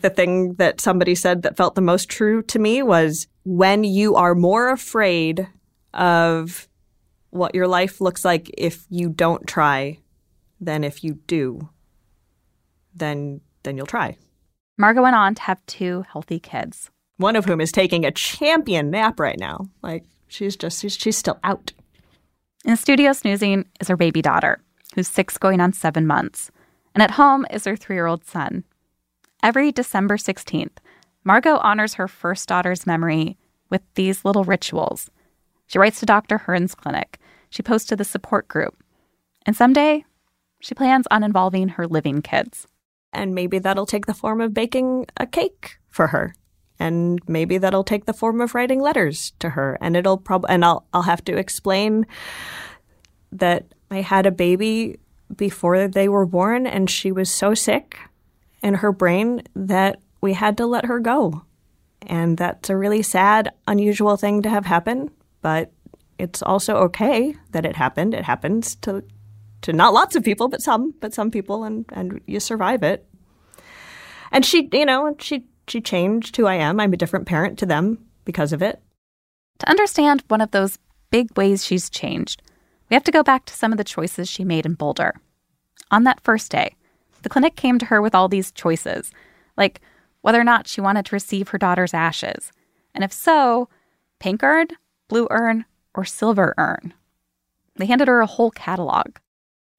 The 0.00 0.10
thing 0.10 0.54
that 0.54 0.80
somebody 0.80 1.14
said 1.14 1.42
that 1.42 1.56
felt 1.56 1.74
the 1.74 1.80
most 1.80 2.08
true 2.08 2.42
to 2.42 2.58
me 2.58 2.82
was 2.82 3.26
when 3.44 3.84
you 3.84 4.14
are 4.14 4.34
more 4.34 4.70
afraid 4.70 5.48
of 5.94 6.68
what 7.30 7.54
your 7.54 7.66
life 7.66 8.00
looks 8.00 8.24
like 8.24 8.50
if 8.58 8.84
you 8.90 9.08
don't 9.08 9.46
try 9.46 9.98
than 10.60 10.84
if 10.84 11.04
you 11.04 11.14
do, 11.26 11.68
then 12.94 13.40
then 13.62 13.76
you'll 13.76 13.86
try. 13.86 14.16
Margot 14.78 15.02
went 15.02 15.16
on 15.16 15.34
to 15.34 15.42
have 15.42 15.64
two 15.66 16.04
healthy 16.12 16.38
kids. 16.38 16.90
One 17.16 17.36
of 17.36 17.46
whom 17.46 17.60
is 17.60 17.72
taking 17.72 18.04
a 18.04 18.10
champion 18.10 18.90
nap 18.90 19.18
right 19.18 19.38
now. 19.38 19.68
Like 19.82 20.04
she's 20.28 20.56
just 20.56 20.80
she's, 20.80 20.96
she's 20.96 21.16
still 21.16 21.38
out. 21.42 21.72
In 22.66 22.72
the 22.72 22.76
studio 22.76 23.12
snoozing 23.12 23.64
is 23.78 23.86
her 23.86 23.96
baby 23.96 24.20
daughter, 24.20 24.60
who's 24.96 25.06
six 25.06 25.38
going 25.38 25.60
on 25.60 25.72
seven 25.72 26.04
months. 26.04 26.50
And 26.96 27.02
at 27.02 27.12
home 27.12 27.46
is 27.48 27.64
her 27.64 27.76
three 27.76 27.94
year 27.94 28.06
old 28.06 28.24
son. 28.24 28.64
Every 29.40 29.70
December 29.70 30.16
16th, 30.16 30.78
Margot 31.22 31.58
honors 31.58 31.94
her 31.94 32.08
first 32.08 32.48
daughter's 32.48 32.84
memory 32.84 33.38
with 33.70 33.82
these 33.94 34.24
little 34.24 34.42
rituals. 34.42 35.08
She 35.68 35.78
writes 35.78 36.00
to 36.00 36.06
Dr. 36.06 36.38
Hern's 36.38 36.74
clinic. 36.74 37.20
She 37.50 37.62
posts 37.62 37.86
to 37.90 37.94
the 37.94 38.04
support 38.04 38.48
group. 38.48 38.74
And 39.46 39.54
someday, 39.54 40.04
she 40.58 40.74
plans 40.74 41.06
on 41.08 41.22
involving 41.22 41.68
her 41.68 41.86
living 41.86 42.20
kids. 42.20 42.66
And 43.12 43.32
maybe 43.32 43.60
that'll 43.60 43.86
take 43.86 44.06
the 44.06 44.14
form 44.14 44.40
of 44.40 44.52
baking 44.52 45.06
a 45.16 45.26
cake 45.28 45.78
for 45.88 46.08
her. 46.08 46.34
And 46.78 47.20
maybe 47.26 47.58
that'll 47.58 47.84
take 47.84 48.04
the 48.04 48.12
form 48.12 48.40
of 48.40 48.54
writing 48.54 48.80
letters 48.80 49.32
to 49.38 49.50
her. 49.50 49.78
And 49.80 49.96
it'll 49.96 50.18
probably, 50.18 50.50
and 50.50 50.64
I'll, 50.64 50.86
I'll 50.92 51.02
have 51.02 51.24
to 51.24 51.36
explain 51.36 52.06
that 53.32 53.66
I 53.90 54.02
had 54.02 54.26
a 54.26 54.30
baby 54.30 54.98
before 55.34 55.88
they 55.88 56.08
were 56.08 56.26
born 56.26 56.66
and 56.66 56.88
she 56.88 57.10
was 57.12 57.30
so 57.30 57.54
sick 57.54 57.98
in 58.62 58.74
her 58.74 58.92
brain 58.92 59.42
that 59.54 60.00
we 60.20 60.34
had 60.34 60.56
to 60.58 60.66
let 60.66 60.84
her 60.84 61.00
go. 61.00 61.42
And 62.02 62.36
that's 62.36 62.70
a 62.70 62.76
really 62.76 63.02
sad, 63.02 63.52
unusual 63.66 64.16
thing 64.16 64.42
to 64.42 64.50
have 64.50 64.66
happen, 64.66 65.10
but 65.42 65.72
it's 66.18 66.42
also 66.42 66.76
okay 66.76 67.34
that 67.50 67.66
it 67.66 67.76
happened. 67.76 68.14
It 68.14 68.24
happens 68.24 68.76
to 68.76 69.02
to 69.62 69.72
not 69.72 69.94
lots 69.94 70.14
of 70.14 70.22
people, 70.22 70.48
but 70.48 70.60
some, 70.62 70.94
but 71.00 71.14
some 71.14 71.30
people 71.30 71.64
and 71.64 71.84
and 71.92 72.20
you 72.26 72.40
survive 72.40 72.82
it. 72.82 73.06
And 74.30 74.44
she, 74.44 74.68
you 74.72 74.84
know, 74.84 75.14
she 75.18 75.44
she 75.68 75.80
changed 75.80 76.36
who 76.36 76.46
I 76.46 76.54
am. 76.54 76.80
I'm 76.80 76.92
a 76.92 76.96
different 76.96 77.26
parent 77.26 77.58
to 77.58 77.66
them 77.66 78.06
because 78.24 78.52
of 78.52 78.62
it. 78.62 78.80
To 79.58 79.68
understand 79.68 80.24
one 80.28 80.40
of 80.40 80.50
those 80.50 80.78
big 81.10 81.36
ways 81.36 81.64
she's 81.64 81.90
changed, 81.90 82.42
we 82.88 82.94
have 82.94 83.04
to 83.04 83.12
go 83.12 83.22
back 83.22 83.44
to 83.46 83.54
some 83.54 83.72
of 83.72 83.78
the 83.78 83.84
choices 83.84 84.28
she 84.28 84.44
made 84.44 84.66
in 84.66 84.74
Boulder. 84.74 85.14
On 85.90 86.04
that 86.04 86.20
first 86.20 86.50
day, 86.50 86.76
the 87.22 87.28
clinic 87.28 87.56
came 87.56 87.78
to 87.78 87.86
her 87.86 88.00
with 88.00 88.14
all 88.14 88.28
these 88.28 88.52
choices, 88.52 89.10
like 89.56 89.80
whether 90.20 90.40
or 90.40 90.44
not 90.44 90.68
she 90.68 90.80
wanted 90.80 91.06
to 91.06 91.14
receive 91.14 91.48
her 91.48 91.58
daughter's 91.58 91.94
ashes, 91.94 92.52
and 92.94 93.02
if 93.02 93.12
so, 93.12 93.68
pink 94.18 94.42
urn, 94.42 94.68
blue 95.08 95.26
urn, 95.30 95.64
or 95.94 96.04
silver 96.04 96.54
urn. 96.58 96.92
They 97.76 97.86
handed 97.86 98.08
her 98.08 98.20
a 98.20 98.26
whole 98.26 98.50
catalog. 98.50 99.16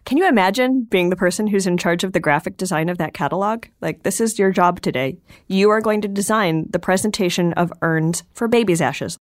Can 0.08 0.18
you 0.18 0.26
imagine 0.26 0.84
being 0.84 1.10
the 1.10 1.18
person 1.18 1.48
who's 1.48 1.68
in 1.68 1.78
charge 1.78 2.06
of 2.06 2.14
the 2.14 2.22
graphic 2.22 2.56
design 2.56 2.88
of 2.88 2.98
that 2.98 3.14
catalog? 3.14 3.66
Like, 3.82 4.04
this 4.04 4.22
is 4.22 4.40
your 4.40 4.52
job 4.52 4.80
today. 4.80 5.18
You 5.48 5.70
are 5.70 5.82
going 5.82 6.00
to 6.00 6.08
design 6.08 6.68
the 6.70 6.80
presentation 6.80 7.52
of 7.56 7.74
urns 7.82 8.24
for 8.32 8.48
baby's 8.48 8.80
ashes. 8.80 9.18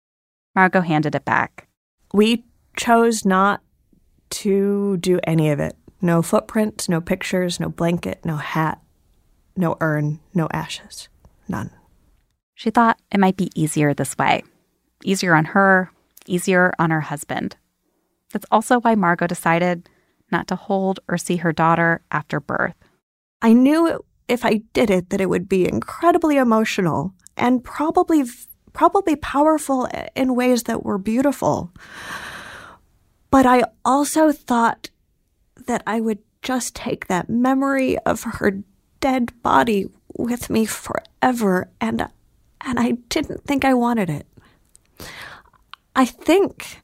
Margot 0.55 0.83
handed 0.83 1.15
it 1.15 1.25
back. 1.25 1.69
We 2.13 2.45
chose 2.77 3.25
not 3.25 3.63
to 4.43 4.99
do 4.99 5.21
any 5.25 5.49
of 5.49 5.59
it. 5.59 5.75
No 6.03 6.21
footprints, 6.21 6.87
no 6.87 7.01
pictures, 7.01 7.59
no 7.59 7.71
blanket, 7.71 8.23
no 8.23 8.37
hat, 8.37 8.79
no 9.57 9.79
urn, 9.81 10.21
no 10.35 10.49
ashes. 10.53 11.09
None. 11.49 11.71
She 12.55 12.69
thought 12.69 13.01
it 13.11 13.21
might 13.21 13.39
be 13.39 13.49
easier 13.55 13.95
this 13.95 14.19
way. 14.19 14.43
Easier 15.03 15.35
on 15.35 15.47
her, 15.47 15.91
easier 16.27 16.75
on 16.79 16.91
her 16.91 17.01
husband. 17.01 17.57
That's 18.35 18.47
also 18.51 18.81
why 18.81 18.97
Margot 18.97 19.29
decided 19.29 19.89
not 20.35 20.49
to 20.49 20.57
hold 20.57 20.99
or 21.09 21.17
see 21.17 21.37
her 21.37 21.53
daughter 21.53 22.03
after 22.11 22.41
birth. 22.41 22.75
I 23.41 23.53
knew 23.53 24.05
if 24.27 24.45
I 24.45 24.63
did 24.73 24.91
it 24.91 25.11
that 25.11 25.21
it 25.21 25.31
would 25.31 25.49
be 25.49 25.69
incredibly 25.69 26.37
emotional 26.37 27.15
and 27.37 27.63
probably 27.63 28.25
probably 28.73 29.15
powerful 29.15 29.89
in 30.17 30.35
ways 30.35 30.65
that 30.65 30.83
were 30.83 30.99
beautiful. 30.99 31.71
But 33.31 33.47
I 33.47 33.63
also 33.85 34.33
thought 34.33 34.91
that 35.67 35.83
I 35.87 36.01
would 36.01 36.19
just 36.43 36.75
take 36.75 37.07
that 37.07 37.29
memory 37.29 37.97
of 38.01 38.25
her 38.25 38.63
dead 38.99 39.33
body 39.43 39.87
with 40.17 40.51
me 40.51 40.67
forever 40.67 41.71
and 41.81 42.09
and 42.61 42.79
I 42.81 42.93
didn't 43.09 43.45
think 43.45 43.65
I 43.65 43.75
wanted 43.75 44.11
it. 44.11 44.27
I 45.95 46.07
think 46.07 46.83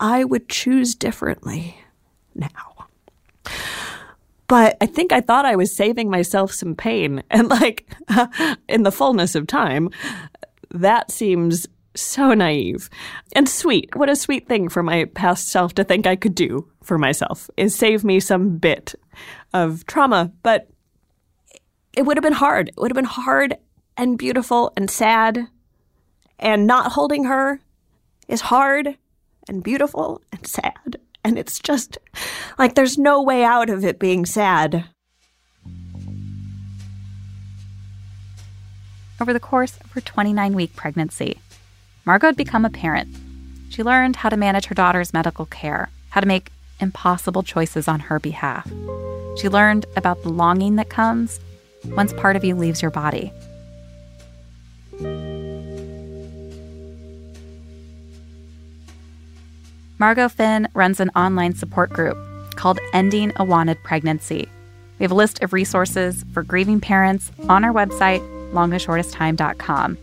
I 0.00 0.24
would 0.24 0.48
choose 0.48 0.94
differently 0.94 1.78
now. 2.34 2.73
But 4.46 4.76
I 4.80 4.86
think 4.86 5.12
I 5.12 5.20
thought 5.20 5.46
I 5.46 5.56
was 5.56 5.74
saving 5.74 6.10
myself 6.10 6.52
some 6.52 6.74
pain. 6.74 7.22
And 7.30 7.48
like 7.48 7.86
in 8.68 8.82
the 8.82 8.92
fullness 8.92 9.34
of 9.34 9.46
time, 9.46 9.90
that 10.70 11.10
seems 11.10 11.66
so 11.96 12.34
naive 12.34 12.90
and 13.34 13.48
sweet. 13.48 13.94
What 13.94 14.10
a 14.10 14.16
sweet 14.16 14.48
thing 14.48 14.68
for 14.68 14.82
my 14.82 15.04
past 15.06 15.48
self 15.48 15.74
to 15.74 15.84
think 15.84 16.06
I 16.06 16.16
could 16.16 16.34
do 16.34 16.68
for 16.82 16.98
myself 16.98 17.48
is 17.56 17.74
save 17.74 18.04
me 18.04 18.20
some 18.20 18.58
bit 18.58 18.94
of 19.52 19.86
trauma. 19.86 20.32
But 20.42 20.68
it 21.96 22.02
would 22.02 22.16
have 22.16 22.24
been 22.24 22.32
hard. 22.32 22.68
It 22.68 22.76
would 22.76 22.90
have 22.90 22.96
been 22.96 23.04
hard 23.04 23.56
and 23.96 24.18
beautiful 24.18 24.72
and 24.76 24.90
sad. 24.90 25.48
And 26.38 26.66
not 26.66 26.92
holding 26.92 27.24
her 27.24 27.60
is 28.28 28.42
hard 28.42 28.98
and 29.48 29.62
beautiful 29.62 30.20
and 30.32 30.46
sad. 30.46 30.98
And 31.24 31.38
it's 31.38 31.58
just 31.58 31.96
like 32.58 32.74
there's 32.74 32.98
no 32.98 33.22
way 33.22 33.42
out 33.42 33.70
of 33.70 33.84
it 33.84 33.98
being 33.98 34.26
sad. 34.26 34.84
Over 39.20 39.32
the 39.32 39.40
course 39.40 39.78
of 39.82 39.90
her 39.92 40.00
29 40.00 40.54
week 40.54 40.76
pregnancy, 40.76 41.40
Margot 42.04 42.26
had 42.26 42.36
become 42.36 42.64
a 42.64 42.70
parent. 42.70 43.08
She 43.70 43.82
learned 43.82 44.16
how 44.16 44.28
to 44.28 44.36
manage 44.36 44.66
her 44.66 44.74
daughter's 44.74 45.14
medical 45.14 45.46
care, 45.46 45.88
how 46.10 46.20
to 46.20 46.26
make 46.26 46.50
impossible 46.80 47.42
choices 47.42 47.88
on 47.88 48.00
her 48.00 48.18
behalf. 48.18 48.70
She 49.36 49.48
learned 49.48 49.86
about 49.96 50.22
the 50.22 50.28
longing 50.28 50.76
that 50.76 50.90
comes 50.90 51.40
once 51.86 52.12
part 52.12 52.36
of 52.36 52.44
you 52.44 52.54
leaves 52.54 52.82
your 52.82 52.90
body. 52.90 53.32
Margot 59.98 60.28
Finn 60.28 60.68
runs 60.74 60.98
an 60.98 61.10
online 61.10 61.54
support 61.54 61.90
group 61.90 62.18
called 62.56 62.80
Ending 62.92 63.32
a 63.36 63.44
Wanted 63.44 63.82
Pregnancy. 63.84 64.48
We 64.98 65.04
have 65.04 65.12
a 65.12 65.14
list 65.14 65.42
of 65.42 65.52
resources 65.52 66.24
for 66.32 66.42
grieving 66.42 66.80
parents 66.80 67.30
on 67.48 67.64
our 67.64 67.72
website, 67.72 68.20
longestshortesttime.com. 68.52 69.98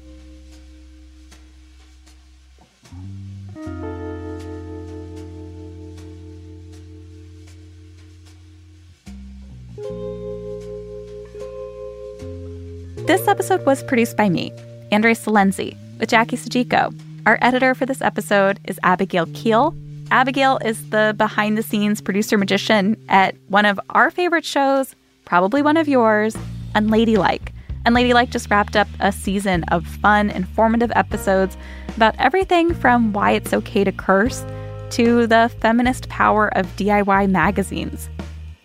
This 13.07 13.27
episode 13.27 13.65
was 13.65 13.83
produced 13.83 14.15
by 14.15 14.29
me, 14.29 14.53
Andrea 14.91 15.15
Silenzi, 15.15 15.75
with 15.99 16.09
Jackie 16.09 16.37
Sajico. 16.37 16.97
Our 17.25 17.37
editor 17.41 17.75
for 17.75 17.85
this 17.85 18.01
episode 18.01 18.59
is 18.65 18.79
Abigail 18.83 19.25
Keel. 19.33 19.75
Abigail 20.11 20.59
is 20.63 20.89
the 20.89 21.15
behind 21.17 21.57
the 21.57 21.63
scenes 21.63 22.01
producer 22.01 22.37
magician 22.37 23.01
at 23.07 23.33
one 23.47 23.63
of 23.63 23.79
our 23.91 24.11
favorite 24.11 24.43
shows, 24.43 24.93
probably 25.23 25.61
one 25.61 25.77
of 25.77 25.87
yours, 25.87 26.35
Unladylike. 26.75 27.53
Unladylike 27.85 28.29
just 28.29 28.51
wrapped 28.51 28.75
up 28.75 28.89
a 28.99 29.13
season 29.13 29.63
of 29.65 29.87
fun, 29.87 30.29
informative 30.29 30.91
episodes 30.95 31.55
about 31.95 32.13
everything 32.19 32.73
from 32.73 33.13
why 33.13 33.31
it's 33.31 33.53
okay 33.53 33.85
to 33.85 33.91
curse 33.93 34.45
to 34.91 35.27
the 35.27 35.49
feminist 35.61 36.09
power 36.09 36.49
of 36.57 36.67
DIY 36.75 37.29
magazines. 37.29 38.09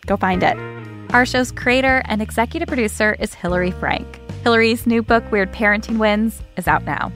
Go 0.04 0.16
find 0.16 0.42
it. 0.42 0.58
Our 1.14 1.24
show's 1.24 1.52
creator 1.52 2.02
and 2.06 2.20
executive 2.20 2.66
producer 2.66 3.16
is 3.20 3.32
Hillary 3.34 3.70
Frank. 3.70 4.20
Hillary's 4.42 4.84
new 4.84 5.02
book, 5.02 5.30
Weird 5.30 5.52
Parenting 5.52 5.98
Wins, 5.98 6.42
is 6.56 6.66
out 6.66 6.84
now. 6.84 7.12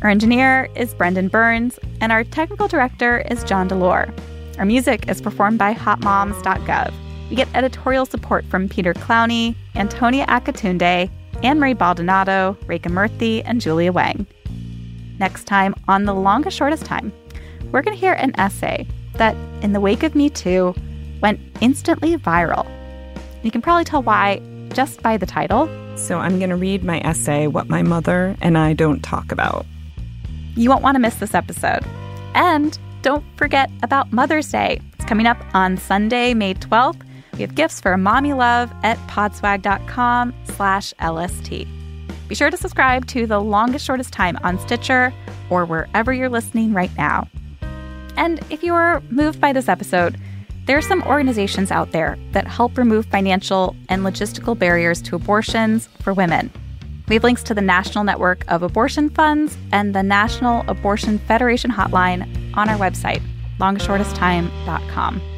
Our 0.00 0.10
engineer 0.10 0.68
is 0.76 0.94
Brendan 0.94 1.26
Burns, 1.26 1.76
and 2.00 2.12
our 2.12 2.22
technical 2.22 2.68
director 2.68 3.18
is 3.32 3.42
John 3.42 3.68
DeLore. 3.68 4.16
Our 4.56 4.64
music 4.64 5.08
is 5.08 5.20
performed 5.20 5.58
by 5.58 5.74
hotmoms.gov. 5.74 6.94
We 7.28 7.34
get 7.34 7.48
editorial 7.52 8.06
support 8.06 8.44
from 8.44 8.68
Peter 8.68 8.94
Clowney, 8.94 9.56
Antonia 9.74 10.24
Akatunde, 10.26 11.10
Anne 11.42 11.58
Marie 11.58 11.74
Baldonado, 11.74 12.56
Rekha 12.66 12.92
Murthy, 12.92 13.42
and 13.44 13.60
Julia 13.60 13.90
Wang. 13.90 14.24
Next 15.18 15.44
time 15.46 15.74
on 15.88 16.04
The 16.04 16.14
Longest 16.14 16.56
Shortest 16.56 16.84
Time, 16.84 17.12
we're 17.72 17.82
going 17.82 17.96
to 17.96 18.00
hear 18.00 18.12
an 18.12 18.38
essay 18.38 18.86
that, 19.14 19.34
in 19.62 19.72
the 19.72 19.80
wake 19.80 20.04
of 20.04 20.14
Me 20.14 20.30
Too, 20.30 20.76
went 21.20 21.40
instantly 21.60 22.16
viral. 22.16 22.70
You 23.42 23.50
can 23.50 23.62
probably 23.62 23.84
tell 23.84 24.02
why 24.04 24.40
just 24.72 25.02
by 25.02 25.16
the 25.16 25.26
title. 25.26 25.68
So 25.96 26.18
I'm 26.18 26.38
going 26.38 26.50
to 26.50 26.56
read 26.56 26.84
my 26.84 27.00
essay, 27.00 27.48
What 27.48 27.68
My 27.68 27.82
Mother 27.82 28.36
and 28.40 28.56
I 28.56 28.74
Don't 28.74 29.02
Talk 29.02 29.32
About. 29.32 29.66
You 30.58 30.70
won't 30.70 30.82
want 30.82 30.96
to 30.96 31.00
miss 31.00 31.14
this 31.14 31.34
episode. 31.34 31.84
And 32.34 32.76
don't 33.02 33.24
forget 33.36 33.70
about 33.84 34.12
Mother's 34.12 34.50
Day. 34.50 34.80
It's 34.94 35.04
coming 35.04 35.26
up 35.26 35.38
on 35.54 35.76
Sunday, 35.76 36.34
May 36.34 36.54
12th. 36.54 37.00
We 37.34 37.42
have 37.42 37.54
gifts 37.54 37.80
for 37.80 37.96
mommy 37.96 38.32
love 38.32 38.72
at 38.82 38.98
podswag.com 39.06 40.34
slash 40.56 40.92
LST. 41.00 41.50
Be 42.26 42.34
sure 42.34 42.50
to 42.50 42.56
subscribe 42.56 43.06
to 43.06 43.24
The 43.26 43.38
Longest 43.38 43.86
Shortest 43.86 44.12
Time 44.12 44.36
on 44.42 44.58
Stitcher 44.58 45.14
or 45.48 45.64
wherever 45.64 46.12
you're 46.12 46.28
listening 46.28 46.72
right 46.72 46.94
now. 46.98 47.28
And 48.16 48.40
if 48.50 48.64
you 48.64 48.74
are 48.74 49.00
moved 49.10 49.40
by 49.40 49.52
this 49.52 49.68
episode, 49.68 50.20
there 50.66 50.76
are 50.76 50.82
some 50.82 51.04
organizations 51.04 51.70
out 51.70 51.92
there 51.92 52.18
that 52.32 52.48
help 52.48 52.76
remove 52.76 53.06
financial 53.06 53.76
and 53.88 54.02
logistical 54.02 54.58
barriers 54.58 55.00
to 55.02 55.14
abortions 55.14 55.86
for 56.02 56.12
women. 56.12 56.50
We 57.08 57.14
have 57.14 57.24
links 57.24 57.42
to 57.44 57.54
the 57.54 57.62
National 57.62 58.04
Network 58.04 58.44
of 58.48 58.62
Abortion 58.62 59.08
Funds 59.08 59.56
and 59.72 59.94
the 59.94 60.02
National 60.02 60.62
Abortion 60.68 61.18
Federation 61.18 61.70
hotline 61.70 62.52
on 62.54 62.68
our 62.68 62.76
website, 62.76 63.22
longestshortesttime.com. 63.58 65.37